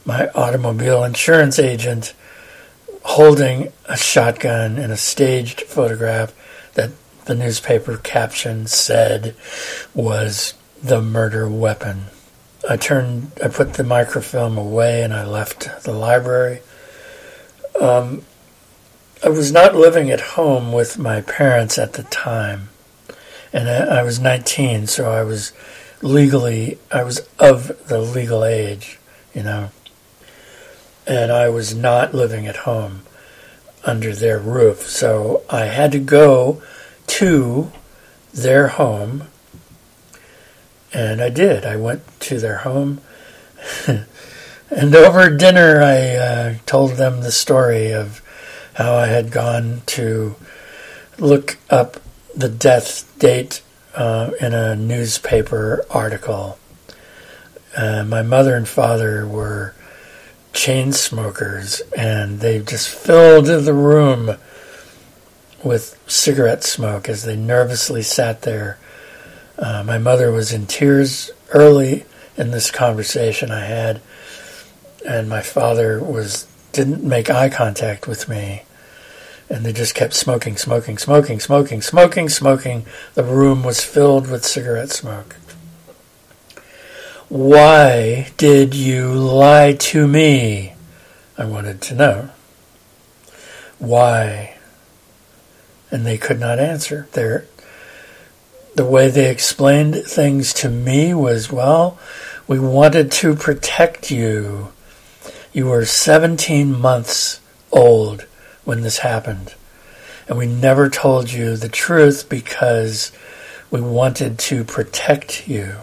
[0.09, 2.15] my automobile insurance agent
[3.05, 6.33] holding a shotgun in a staged photograph
[6.73, 6.91] that
[7.27, 9.37] the newspaper caption said
[9.93, 12.05] was the murder weapon.
[12.67, 16.61] I turned, I put the microfilm away and I left the library.
[17.79, 18.23] Um,
[19.23, 22.71] I was not living at home with my parents at the time
[23.53, 25.53] and I, I was 19, so I was
[26.01, 28.99] legally, I was of the legal age,
[29.35, 29.69] you know,
[31.09, 33.01] and I was not living at home
[33.85, 36.63] under their roof, so I had to go
[37.07, 37.73] to
[38.35, 39.25] their home,
[40.93, 41.65] and I did.
[41.65, 43.01] I went to their home.
[43.87, 48.23] and over dinner, I uh, told them the story of
[48.75, 50.37] how I had gone to
[51.19, 51.97] look up
[52.37, 53.63] the death date
[53.95, 56.59] uh, in a newspaper article.
[57.75, 59.75] Uh, my mother and father were
[60.59, 64.37] chain smokers, and they just filled the room
[65.63, 68.77] with cigarette smoke as they nervously sat there.
[69.57, 72.05] Uh, my mother was in tears early
[72.37, 74.01] in this conversation I had,
[75.07, 78.63] and my father was didn't make eye contact with me
[79.49, 82.85] and they just kept smoking, smoking, smoking, smoking, smoking, smoking.
[83.15, 85.37] The room was filled with cigarette smoke.
[87.29, 90.73] Why did you lie to me?
[91.37, 92.31] I wanted to know.
[93.79, 94.57] Why?
[95.91, 97.07] And they could not answer.
[97.13, 97.45] Their,
[98.77, 101.99] the way they explained things to me was, well,
[102.47, 104.73] we wanted to protect you.
[105.53, 108.23] You were 17 months old
[108.65, 109.55] when this happened.
[110.29, 113.13] And we never told you the truth because
[113.71, 115.75] we wanted to protect you.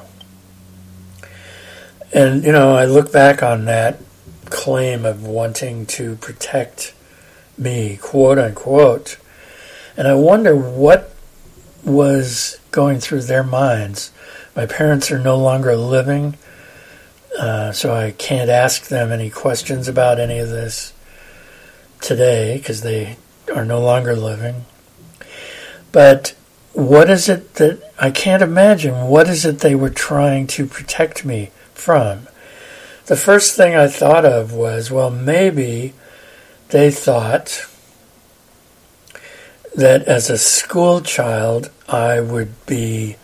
[2.16, 4.00] And, you know, I look back on that
[4.46, 6.94] claim of wanting to protect
[7.58, 9.18] me, quote unquote,
[9.98, 11.14] and I wonder what
[11.84, 14.14] was going through their minds.
[14.56, 16.38] My parents are no longer living,
[17.38, 20.94] uh, so I can't ask them any questions about any of this
[22.00, 23.18] today because they
[23.54, 24.64] are no longer living.
[25.92, 26.34] But
[26.72, 29.10] what is it that I can't imagine?
[29.10, 32.28] What is it they were trying to protect me from?
[33.06, 35.94] The first thing I thought of was, well, maybe
[36.70, 37.68] they thought
[39.76, 43.18] that as a school child I would be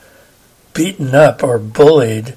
[0.73, 2.35] beaten up or bullied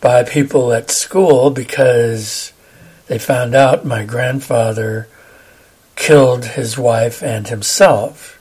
[0.00, 2.52] by people at school because
[3.06, 5.08] they found out my grandfather
[5.96, 8.34] killed his wife and himself.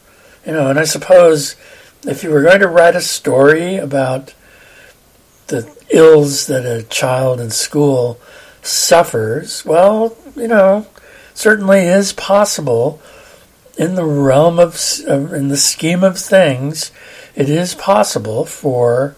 [0.45, 1.55] You know, and I suppose
[2.03, 4.33] if you were going to write a story about
[5.47, 8.19] the ills that a child in school
[8.61, 10.87] suffers, well, you know,
[11.33, 13.01] certainly is possible
[13.77, 16.91] in the realm of, in the scheme of things,
[17.35, 19.15] it is possible for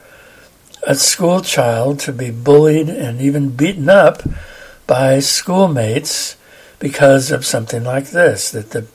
[0.84, 4.22] a school child to be bullied and even beaten up
[4.86, 6.36] by schoolmates
[6.80, 8.86] because of something like this that the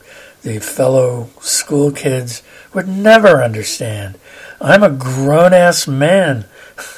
[0.41, 4.15] the fellow school kids would never understand.
[4.61, 6.45] I'm a grown ass man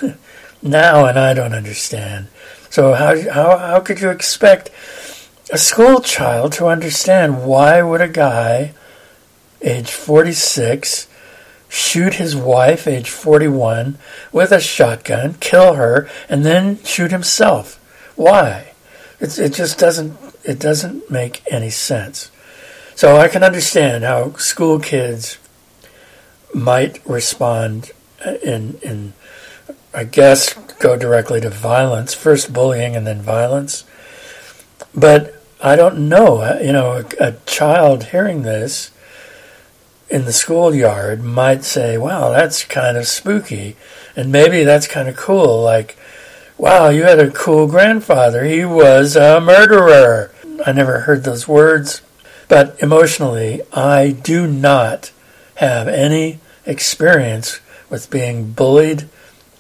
[0.62, 2.28] now and I don't understand.
[2.70, 4.70] So how how how could you expect
[5.52, 8.74] a school child to understand why would a guy
[9.62, 11.08] age 46
[11.70, 13.98] shoot his wife age 41
[14.32, 17.80] with a shotgun, kill her and then shoot himself?
[18.16, 18.74] Why?
[19.20, 22.32] It's, it just doesn't it doesn't make any sense.
[22.96, 25.38] So I can understand how school kids
[26.54, 27.92] might respond
[28.44, 29.14] in in
[29.94, 33.84] I guess go directly to violence, first bullying and then violence.
[34.94, 38.92] But I don't know, uh, you know, a, a child hearing this
[40.10, 43.76] in the schoolyard might say, "Wow, that's kind of spooky."
[44.16, 45.98] And maybe that's kind of cool like
[46.60, 48.44] Wow, you had a cool grandfather.
[48.44, 50.32] He was a murderer.
[50.66, 52.02] I never heard those words.
[52.48, 55.12] But emotionally, I do not
[55.58, 57.60] have any experience
[57.92, 59.08] with being bullied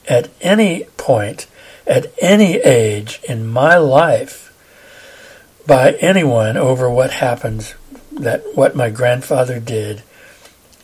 [0.08, 1.48] at any point,
[1.86, 4.54] at any age in my life
[5.66, 7.74] by anyone over what happened,
[8.12, 10.02] that what my grandfather did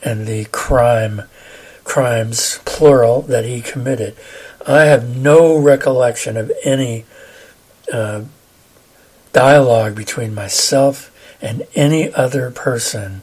[0.03, 1.24] and the crime,
[1.84, 4.15] crimes, plural, that he committed.
[4.67, 7.05] I have no recollection of any
[7.91, 8.24] uh,
[9.32, 11.09] dialogue between myself
[11.41, 13.21] and any other person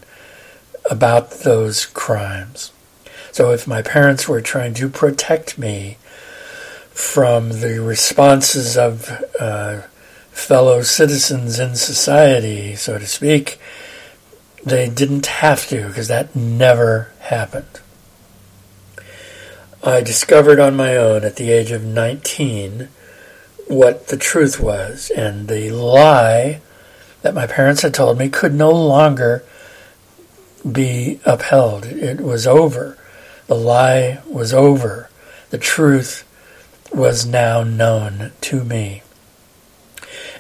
[0.91, 2.73] about those crimes.
[3.33, 5.99] So if my parents were trying to protect me
[6.91, 9.83] from the responses of uh,
[10.31, 13.61] fellow citizens in society, so to speak,
[14.65, 17.81] they didn't have to because that never happened.
[19.83, 22.89] I discovered on my own at the age of 19
[23.67, 26.61] what the truth was, and the lie
[27.23, 29.45] that my parents had told me could no longer
[30.71, 31.87] be upheld.
[31.87, 32.99] It was over.
[33.51, 35.11] The lie was over.
[35.51, 36.23] The truth
[36.95, 39.03] was now known to me.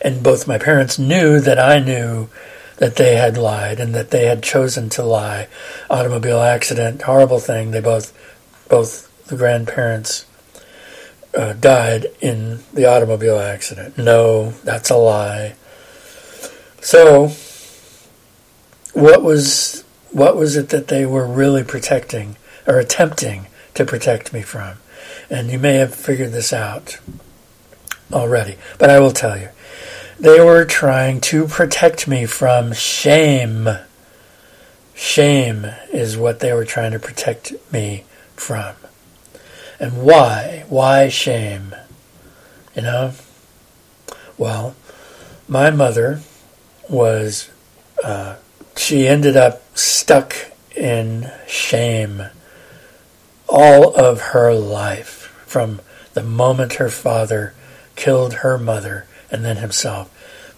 [0.01, 2.29] And both my parents knew that I knew
[2.77, 5.49] that they had lied and that they had chosen to lie.
[5.91, 7.73] Automobile accident, horrible thing.
[7.73, 8.17] They both
[8.69, 10.25] both the grandparents
[11.37, 13.99] uh, died in the automobile accident.
[13.99, 15.57] No, that's a lie.
[16.81, 17.33] So,
[18.93, 19.83] what was
[20.13, 22.37] what was it that they were really protecting
[22.71, 24.77] or attempting to protect me from?
[25.29, 26.99] And you may have figured this out
[28.13, 29.49] already, but I will tell you.
[30.19, 33.69] They were trying to protect me from shame.
[34.95, 38.05] Shame is what they were trying to protect me
[38.37, 38.75] from.
[39.81, 40.67] And why?
[40.69, 41.75] Why shame?
[42.77, 43.13] You know?
[44.37, 44.77] Well,
[45.49, 46.21] my mother
[46.89, 47.51] was,
[48.05, 48.37] uh,
[48.77, 50.37] she ended up stuck
[50.77, 52.25] in shame
[53.51, 55.81] all of her life from
[56.15, 57.53] the moment her father
[57.97, 60.11] killed her mother and then himself.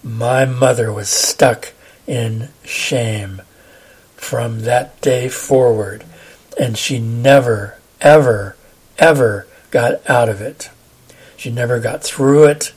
[0.05, 1.73] My mother was stuck
[2.07, 3.43] in shame
[4.17, 6.05] from that day forward,
[6.59, 8.57] and she never, ever
[8.99, 10.71] ever got out of it.
[11.37, 12.73] She never got through it.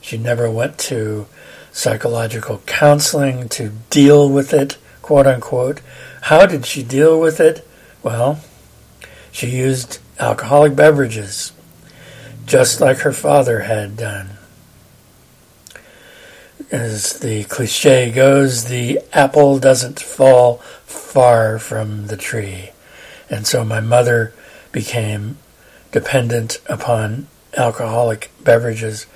[0.00, 1.26] She never went to
[1.72, 5.80] psychological counseling to deal with it, quote unquote.
[6.22, 7.66] How did she deal with it?
[8.02, 8.40] Well,
[9.36, 11.52] she used alcoholic beverages,
[12.46, 14.30] just like her father had done.
[16.70, 20.56] As the cliche goes, the apple doesn't fall
[20.86, 22.70] far from the tree.
[23.28, 24.32] And so my mother
[24.72, 25.36] became
[25.92, 27.26] dependent upon
[27.58, 29.06] alcoholic beverages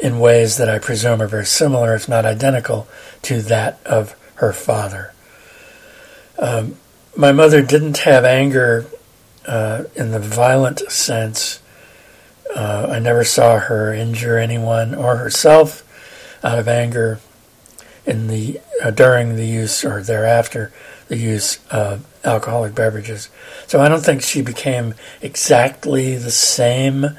[0.00, 2.88] in ways that I presume are very similar, if not identical,
[3.22, 5.12] to that of her father.
[6.36, 6.78] Um,
[7.16, 8.86] my mother didn't have anger
[9.46, 11.60] uh, in the violent sense.
[12.54, 15.86] Uh, I never saw her injure anyone or herself
[16.42, 17.20] out of anger
[18.06, 20.72] in the uh, during the use or thereafter
[21.08, 23.28] the use of alcoholic beverages.
[23.66, 27.18] So I don't think she became exactly the same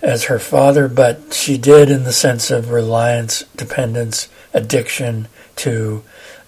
[0.00, 6.02] as her father, but she did in the sense of reliance, dependence, addiction to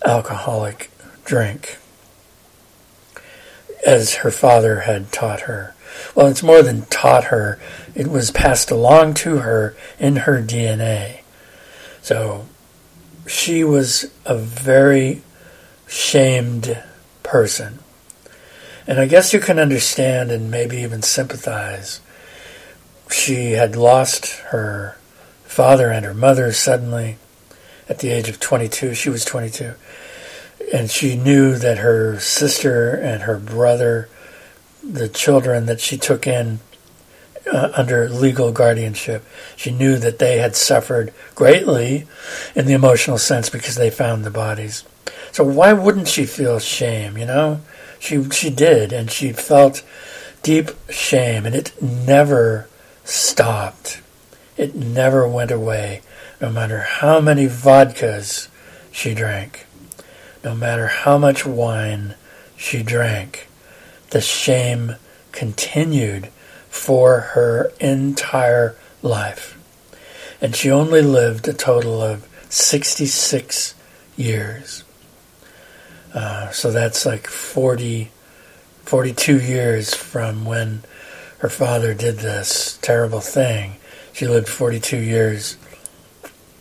[0.04, 0.90] alcoholic
[1.24, 1.78] drink,
[3.84, 5.74] as her father had taught her.
[6.14, 7.60] Well, it's more than taught her,
[7.94, 11.20] it was passed along to her in her DNA.
[12.02, 12.46] So
[13.26, 15.22] she was a very
[15.86, 16.82] shamed
[17.22, 17.78] person.
[18.86, 22.00] And I guess you can understand and maybe even sympathize.
[23.10, 24.96] She had lost her
[25.44, 27.16] father and her mother suddenly
[27.88, 28.94] at the age of 22.
[28.94, 29.74] She was 22.
[30.72, 34.08] And she knew that her sister and her brother,
[34.82, 36.60] the children that she took in
[37.50, 39.24] uh, under legal guardianship,
[39.56, 42.06] she knew that they had suffered greatly
[42.54, 44.84] in the emotional sense because they found the bodies.
[45.32, 47.60] So why wouldn't she feel shame, you know?
[47.98, 49.82] She she did and she felt
[50.42, 52.68] deep shame and it never
[53.04, 54.00] stopped.
[54.56, 56.02] It never went away
[56.40, 58.48] no matter how many vodkas
[58.92, 59.66] she drank.
[60.44, 62.14] No matter how much wine
[62.56, 63.48] she drank.
[64.10, 64.96] The shame
[65.32, 66.26] continued
[66.68, 69.58] for her entire life.
[70.40, 73.74] And she only lived a total of 66
[74.16, 74.84] years.
[76.12, 78.10] Uh, so that's like 40,
[78.84, 80.82] 42 years from when
[81.38, 83.76] her father did this terrible thing.
[84.12, 85.56] She lived 42 years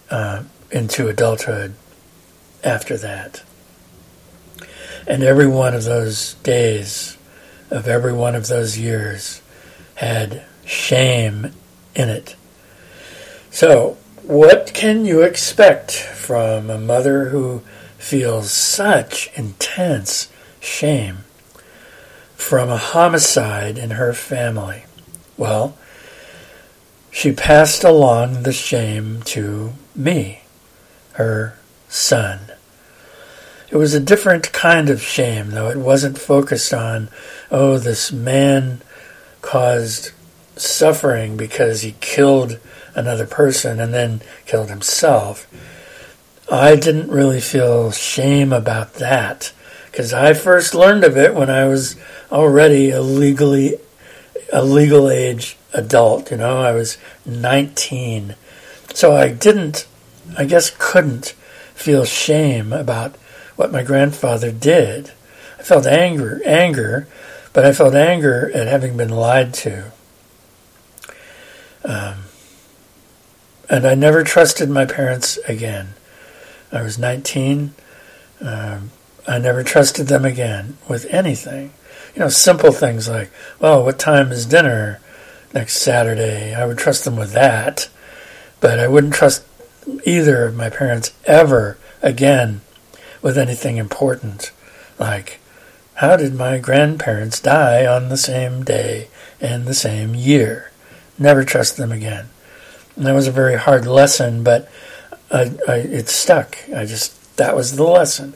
[0.09, 1.75] uh, into adulthood
[2.63, 3.42] after that.
[5.05, 7.17] And every one of those days,
[7.69, 9.41] of every one of those years,
[9.95, 11.53] had shame
[11.95, 12.35] in it.
[13.51, 17.61] So, what can you expect from a mother who
[17.97, 21.19] feels such intense shame
[22.35, 24.85] from a homicide in her family?
[25.37, 25.77] Well,
[27.11, 30.41] she passed along the shame to me,
[31.13, 32.39] her son.
[33.73, 35.67] It was a different kind of shame, though.
[35.67, 37.09] It wasn't focused on,
[37.49, 38.81] oh, this man
[39.41, 40.11] caused
[40.55, 42.59] suffering because he killed
[42.93, 45.47] another person and then killed himself.
[46.51, 49.51] I didn't really feel shame about that
[49.87, 51.95] because I first learned of it when I was
[52.31, 53.77] already a legally
[54.51, 56.29] a legal age adult.
[56.29, 58.35] You know, I was 19,
[58.93, 59.87] so I didn't,
[60.37, 61.33] I guess, couldn't
[61.73, 63.15] feel shame about
[63.55, 65.11] what my grandfather did.
[65.59, 67.07] I felt anger, anger
[67.53, 69.91] but I felt anger at having been lied to.
[71.85, 72.23] Um,
[73.69, 75.93] and I never trusted my parents again.
[76.71, 77.75] I was 19.
[78.41, 78.89] Um,
[79.27, 81.71] I never trusted them again with anything.
[82.15, 84.99] You know, simple things like, well, what time is dinner
[85.53, 86.55] next Saturday?
[86.55, 87.89] I would trust them with that.
[88.59, 89.45] But I wouldn't trust
[90.05, 92.61] either of my parents ever again
[93.23, 94.51] with anything important
[94.99, 95.39] like
[95.95, 99.07] how did my grandparents die on the same day
[99.39, 100.71] and the same year?
[101.19, 102.27] Never trust them again.
[102.95, 104.69] And that was a very hard lesson, but
[105.31, 106.57] I, I, it stuck.
[106.75, 108.33] I just, that was the lesson.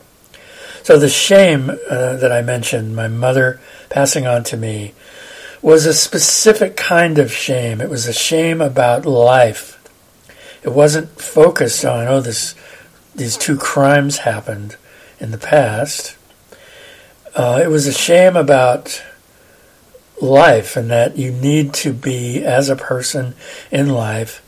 [0.82, 3.60] So the shame uh, that I mentioned, my mother
[3.90, 4.94] passing on to me,
[5.60, 7.80] was a specific kind of shame.
[7.80, 9.74] It was a shame about life.
[10.62, 12.54] It wasn't focused on, oh, this,
[13.18, 14.76] these two crimes happened
[15.20, 16.16] in the past.
[17.34, 19.02] Uh, it was a shame about
[20.20, 23.34] life and that you need to be, as a person
[23.70, 24.42] in life,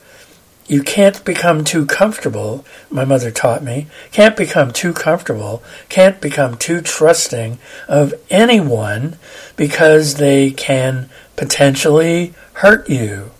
[0.67, 6.57] you can't become too comfortable, my mother taught me, can't become too comfortable, can't become
[6.57, 7.59] too trusting
[7.89, 9.17] of anyone
[9.57, 13.31] because they can potentially hurt you.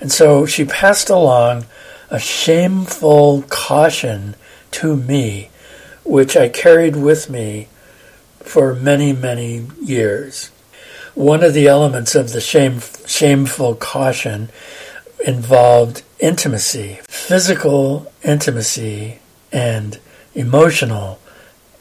[0.00, 1.64] And so she passed along
[2.10, 4.34] a shameful caution
[4.72, 5.50] to me,
[6.04, 7.68] which I carried with me
[8.40, 10.50] for many, many years.
[11.14, 14.50] One of the elements of the shame, shameful caution
[15.26, 19.18] involved intimacy, physical intimacy,
[19.50, 19.98] and
[20.34, 21.18] emotional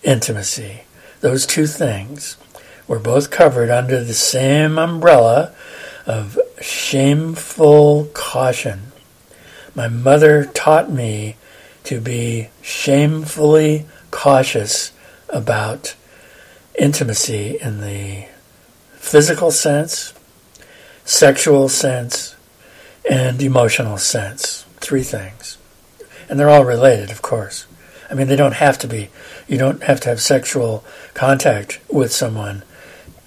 [0.04, 0.82] intimacy.
[1.22, 2.38] Those two things
[2.88, 5.54] were both covered under the same umbrella
[6.06, 8.92] of shameful caution.
[9.76, 11.36] My mother taught me
[11.84, 14.94] to be shamefully cautious
[15.28, 15.96] about
[16.80, 18.28] intimacy in the
[18.94, 20.14] physical sense,
[21.04, 22.36] sexual sense,
[23.10, 24.66] and emotional sense.
[24.78, 25.58] Three things.
[26.30, 27.68] And they're all related, of course.
[28.10, 29.10] I mean, they don't have to be.
[29.48, 32.64] You don't have to have sexual contact with someone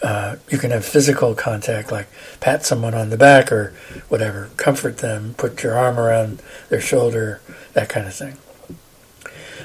[0.02, 2.08] uh, you can have physical contact, like
[2.40, 3.74] pat someone on the back or
[4.08, 7.40] whatever, comfort them, put your arm around their shoulder,
[7.72, 8.36] that kind of thing.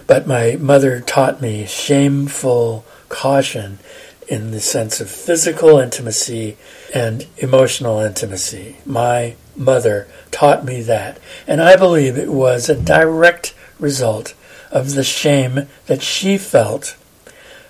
[0.08, 3.80] But my mother taught me shameful caution
[4.28, 6.58] in the sense of physical intimacy
[6.94, 8.78] and emotional intimacy.
[8.86, 11.20] My mother taught me that.
[11.48, 14.34] And I believe it was a direct result
[14.72, 16.98] of the shame that she felt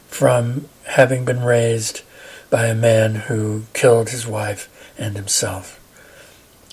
[0.07, 2.01] from having been raised
[2.53, 5.79] by a man who killed his wife and himself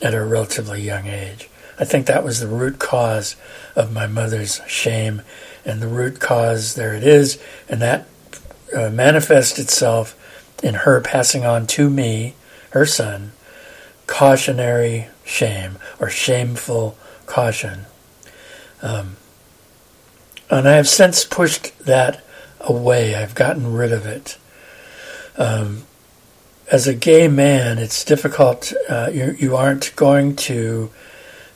[0.02, 1.48] at a relatively young age.
[1.78, 3.34] I think that was the root cause
[3.74, 5.22] of my mother's shame,
[5.64, 8.06] and the root cause, there it is, and that
[8.76, 10.14] uh, manifests itself
[10.62, 12.34] in her passing on to me,
[12.72, 13.32] her son,
[14.06, 17.86] cautionary shame or shameful caution.
[18.82, 19.16] Um,
[20.50, 22.22] and I have since pushed that
[22.60, 23.14] away.
[23.14, 24.36] I've gotten rid of it.
[25.40, 25.84] Um,
[26.70, 28.74] as a gay man, it's difficult.
[28.88, 30.90] Uh, you, you aren't going to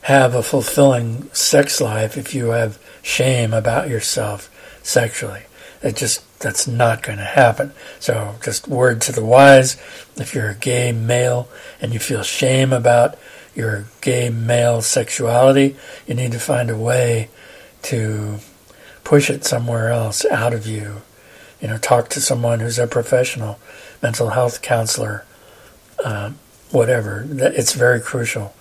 [0.01, 4.49] have a fulfilling sex life if you have shame about yourself
[4.83, 5.43] sexually.
[5.83, 7.73] It just that's not going to happen.
[7.99, 9.77] So, just word to the wise:
[10.17, 11.47] if you're a gay male
[11.79, 13.17] and you feel shame about
[13.53, 15.75] your gay male sexuality,
[16.07, 17.29] you need to find a way
[17.83, 18.39] to
[19.03, 21.03] push it somewhere else out of you.
[21.61, 23.59] You know, talk to someone who's a professional,
[24.01, 25.25] mental health counselor,
[26.03, 26.37] um,
[26.71, 27.25] whatever.
[27.29, 28.53] It's very crucial.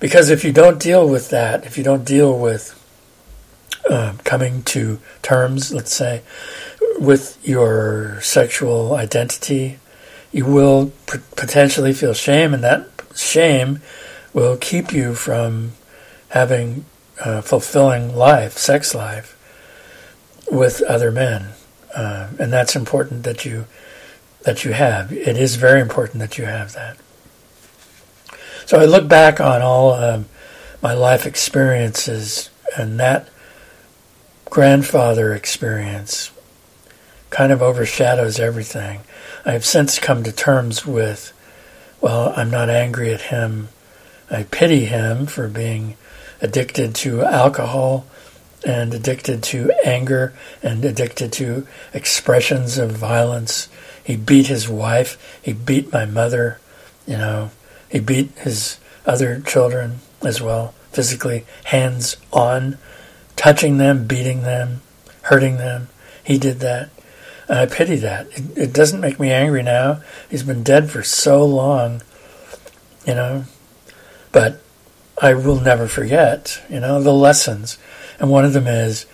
[0.00, 2.78] Because if you don't deal with that, if you don't deal with
[3.88, 6.22] uh, coming to terms, let's say,
[6.98, 9.78] with your sexual identity,
[10.30, 13.80] you will p- potentially feel shame, and that shame
[14.32, 15.72] will keep you from
[16.30, 16.84] having
[17.20, 19.36] a fulfilling life, sex life,
[20.50, 21.48] with other men,
[21.94, 23.66] uh, and that's important that you
[24.42, 25.12] that you have.
[25.12, 26.96] It is very important that you have that.
[28.66, 30.26] So I look back on all um,
[30.82, 33.28] my life experiences, and that
[34.46, 36.30] grandfather experience
[37.30, 39.00] kind of overshadows everything.
[39.44, 41.32] I have since come to terms with,
[42.00, 43.68] well, I'm not angry at him.
[44.30, 45.96] I pity him for being
[46.40, 48.06] addicted to alcohol
[48.64, 50.32] and addicted to anger
[50.62, 53.68] and addicted to expressions of violence.
[54.02, 55.40] He beat his wife.
[55.42, 56.58] He beat my mother.
[57.06, 57.50] You know,
[57.90, 62.78] he beat his other children as well, physically, hands on,
[63.36, 64.82] touching them, beating them,
[65.22, 65.88] hurting them.
[66.22, 66.90] He did that.
[67.48, 68.28] And I pity that.
[68.28, 70.00] It, it doesn't make me angry now.
[70.30, 72.02] He's been dead for so long,
[73.06, 73.44] you know.
[74.30, 74.62] But
[75.20, 77.78] I will never forget, you know, the lessons
[78.22, 79.04] and one of them is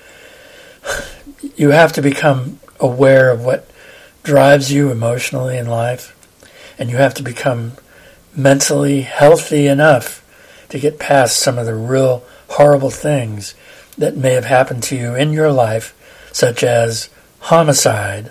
[1.57, 3.69] you have to become aware of what
[4.23, 6.15] drives you emotionally in life,
[6.79, 7.73] and you have to become
[8.37, 10.23] mentally healthy enough
[10.69, 13.55] to get past some of the real horrible things
[13.97, 15.95] that may have happened to you in your life,
[16.31, 17.09] such as
[17.41, 18.31] homicide.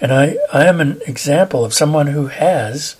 [0.00, 2.96] And I, I am an example of someone who has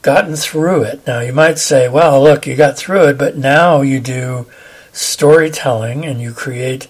[0.00, 1.06] gotten through it.
[1.06, 4.46] Now, you might say, well, look, you got through it, but now you do
[4.92, 6.88] storytelling and you create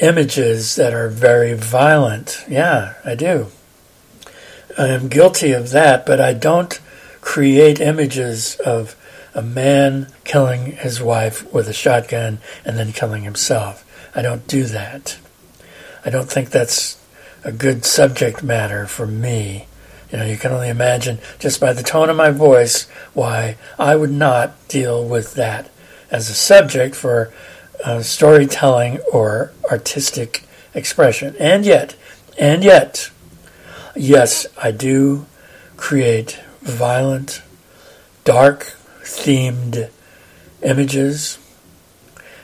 [0.00, 2.44] images that are very violent.
[2.48, 3.48] Yeah, I do.
[4.76, 6.80] I am guilty of that, but I don't
[7.20, 8.96] create images of
[9.34, 13.84] a man killing his wife with a shotgun and then killing himself.
[14.14, 15.18] I don't do that.
[16.04, 16.98] I don't think that's
[17.44, 19.66] a good subject matter for me.
[20.10, 23.96] You know, you can only imagine just by the tone of my voice why I
[23.96, 25.71] would not deal with that
[26.12, 27.32] as a subject for
[27.84, 30.44] uh, storytelling or artistic
[30.74, 31.34] expression.
[31.40, 31.96] And yet,
[32.38, 33.10] and yet,
[33.96, 35.26] yes, I do
[35.76, 37.42] create violent,
[38.24, 39.90] dark themed
[40.62, 41.38] images.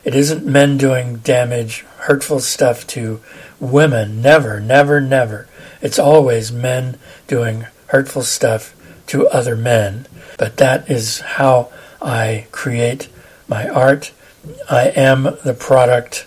[0.03, 3.21] It isn't men doing damage, hurtful stuff to
[3.61, 4.23] women.
[4.23, 5.47] Never, never, never.
[5.83, 8.75] It's always men doing hurtful stuff
[9.09, 10.07] to other men.
[10.39, 13.09] But that is how I create
[13.49, 14.13] my art.
[14.71, 16.27] I am the product,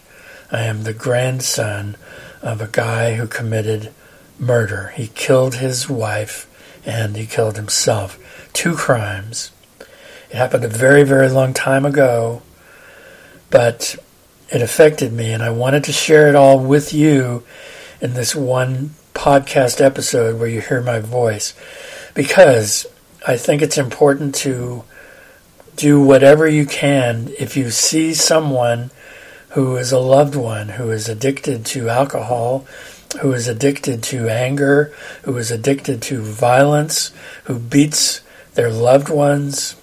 [0.51, 1.95] I am the grandson
[2.41, 3.93] of a guy who committed
[4.39, 4.91] murder.
[4.95, 6.47] He killed his wife
[6.85, 8.19] and he killed himself.
[8.53, 9.51] Two crimes.
[10.29, 12.41] It happened a very, very long time ago,
[13.49, 13.95] but
[14.49, 17.43] it affected me, and I wanted to share it all with you
[18.01, 21.53] in this one podcast episode where you hear my voice
[22.13, 22.85] because
[23.27, 24.83] I think it's important to
[25.81, 28.91] do whatever you can if you see someone
[29.49, 32.67] who is a loved one who is addicted to alcohol,
[33.21, 37.11] who is addicted to anger, who is addicted to violence,
[37.45, 38.21] who beats
[38.53, 39.75] their loved ones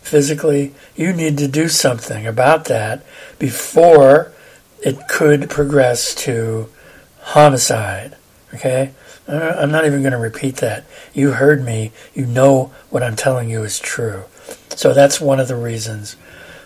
[0.00, 3.04] physically, you need to do something about that
[3.40, 4.30] before
[4.84, 6.68] it could progress to
[7.22, 8.16] homicide.
[8.54, 8.92] Okay?
[9.26, 10.84] Uh, I'm not even going to repeat that.
[11.12, 11.90] You heard me.
[12.14, 14.26] You know what I'm telling you is true.
[14.70, 16.16] So that's one of the reasons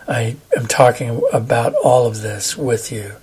[0.07, 3.13] I am talking about all of this with you.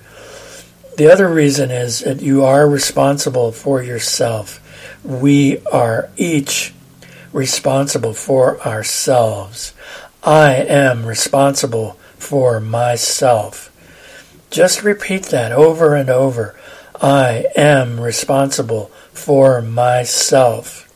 [0.96, 4.60] The other reason is that you are responsible for yourself.
[5.04, 6.74] We are each
[7.32, 9.72] responsible for ourselves.
[10.22, 13.70] I am responsible for myself.
[14.50, 16.54] Just repeat that over and over.
[17.00, 20.88] I am responsible for myself.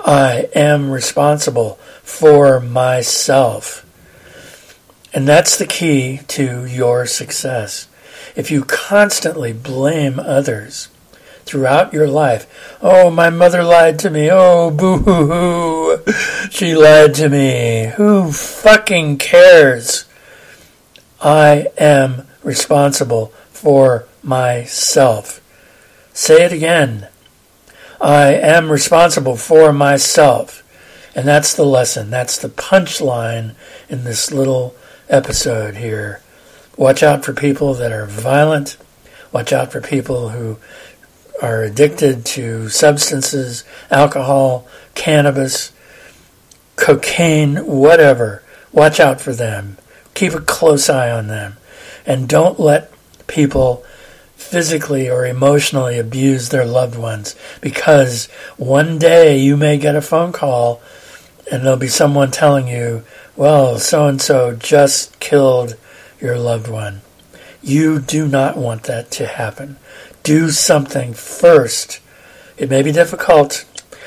[0.00, 1.78] I am responsible
[2.08, 3.84] for myself.
[5.12, 7.86] And that's the key to your success.
[8.34, 10.88] If you constantly blame others
[11.44, 16.12] throughout your life, oh, my mother lied to me, oh, boo hoo, hoo,
[16.50, 20.06] she lied to me, who fucking cares?
[21.20, 25.40] I am responsible for myself.
[26.12, 27.08] Say it again.
[28.00, 30.64] I am responsible for myself.
[31.18, 32.10] And that's the lesson.
[32.10, 33.56] That's the punchline
[33.88, 34.76] in this little
[35.08, 36.22] episode here.
[36.76, 38.76] Watch out for people that are violent.
[39.32, 40.58] Watch out for people who
[41.42, 45.72] are addicted to substances, alcohol, cannabis,
[46.76, 48.44] cocaine, whatever.
[48.70, 49.76] Watch out for them.
[50.14, 51.56] Keep a close eye on them.
[52.06, 52.92] And don't let
[53.26, 53.84] people
[54.36, 60.30] physically or emotionally abuse their loved ones because one day you may get a phone
[60.30, 60.80] call
[61.50, 63.04] and there'll be someone telling you,
[63.36, 65.76] well, so and so just killed
[66.20, 67.00] your loved one.
[67.62, 69.76] You do not want that to happen.
[70.22, 72.00] Do something first.
[72.56, 73.64] It may be difficult,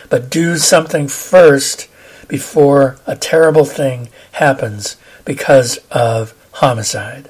[0.09, 1.89] but do something first
[2.27, 7.29] before a terrible thing happens because of homicide.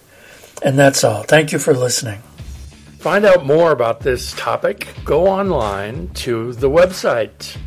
[0.63, 1.23] And that's all.
[1.23, 2.21] Thank you for listening.
[2.99, 4.87] Find out more about this topic.
[5.03, 7.57] Go online to the website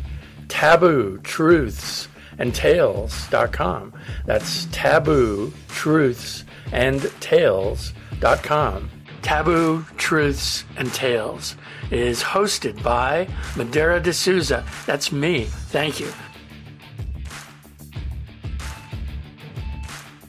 [0.47, 2.07] taboo truths
[2.39, 3.93] and tales.com.
[4.25, 8.89] That's taboo truths and tales.com.
[9.25, 11.55] Taboo Truths and Tales
[11.89, 14.63] is hosted by Madeira DeSouza.
[14.85, 15.45] That's me.
[15.45, 16.11] Thank you.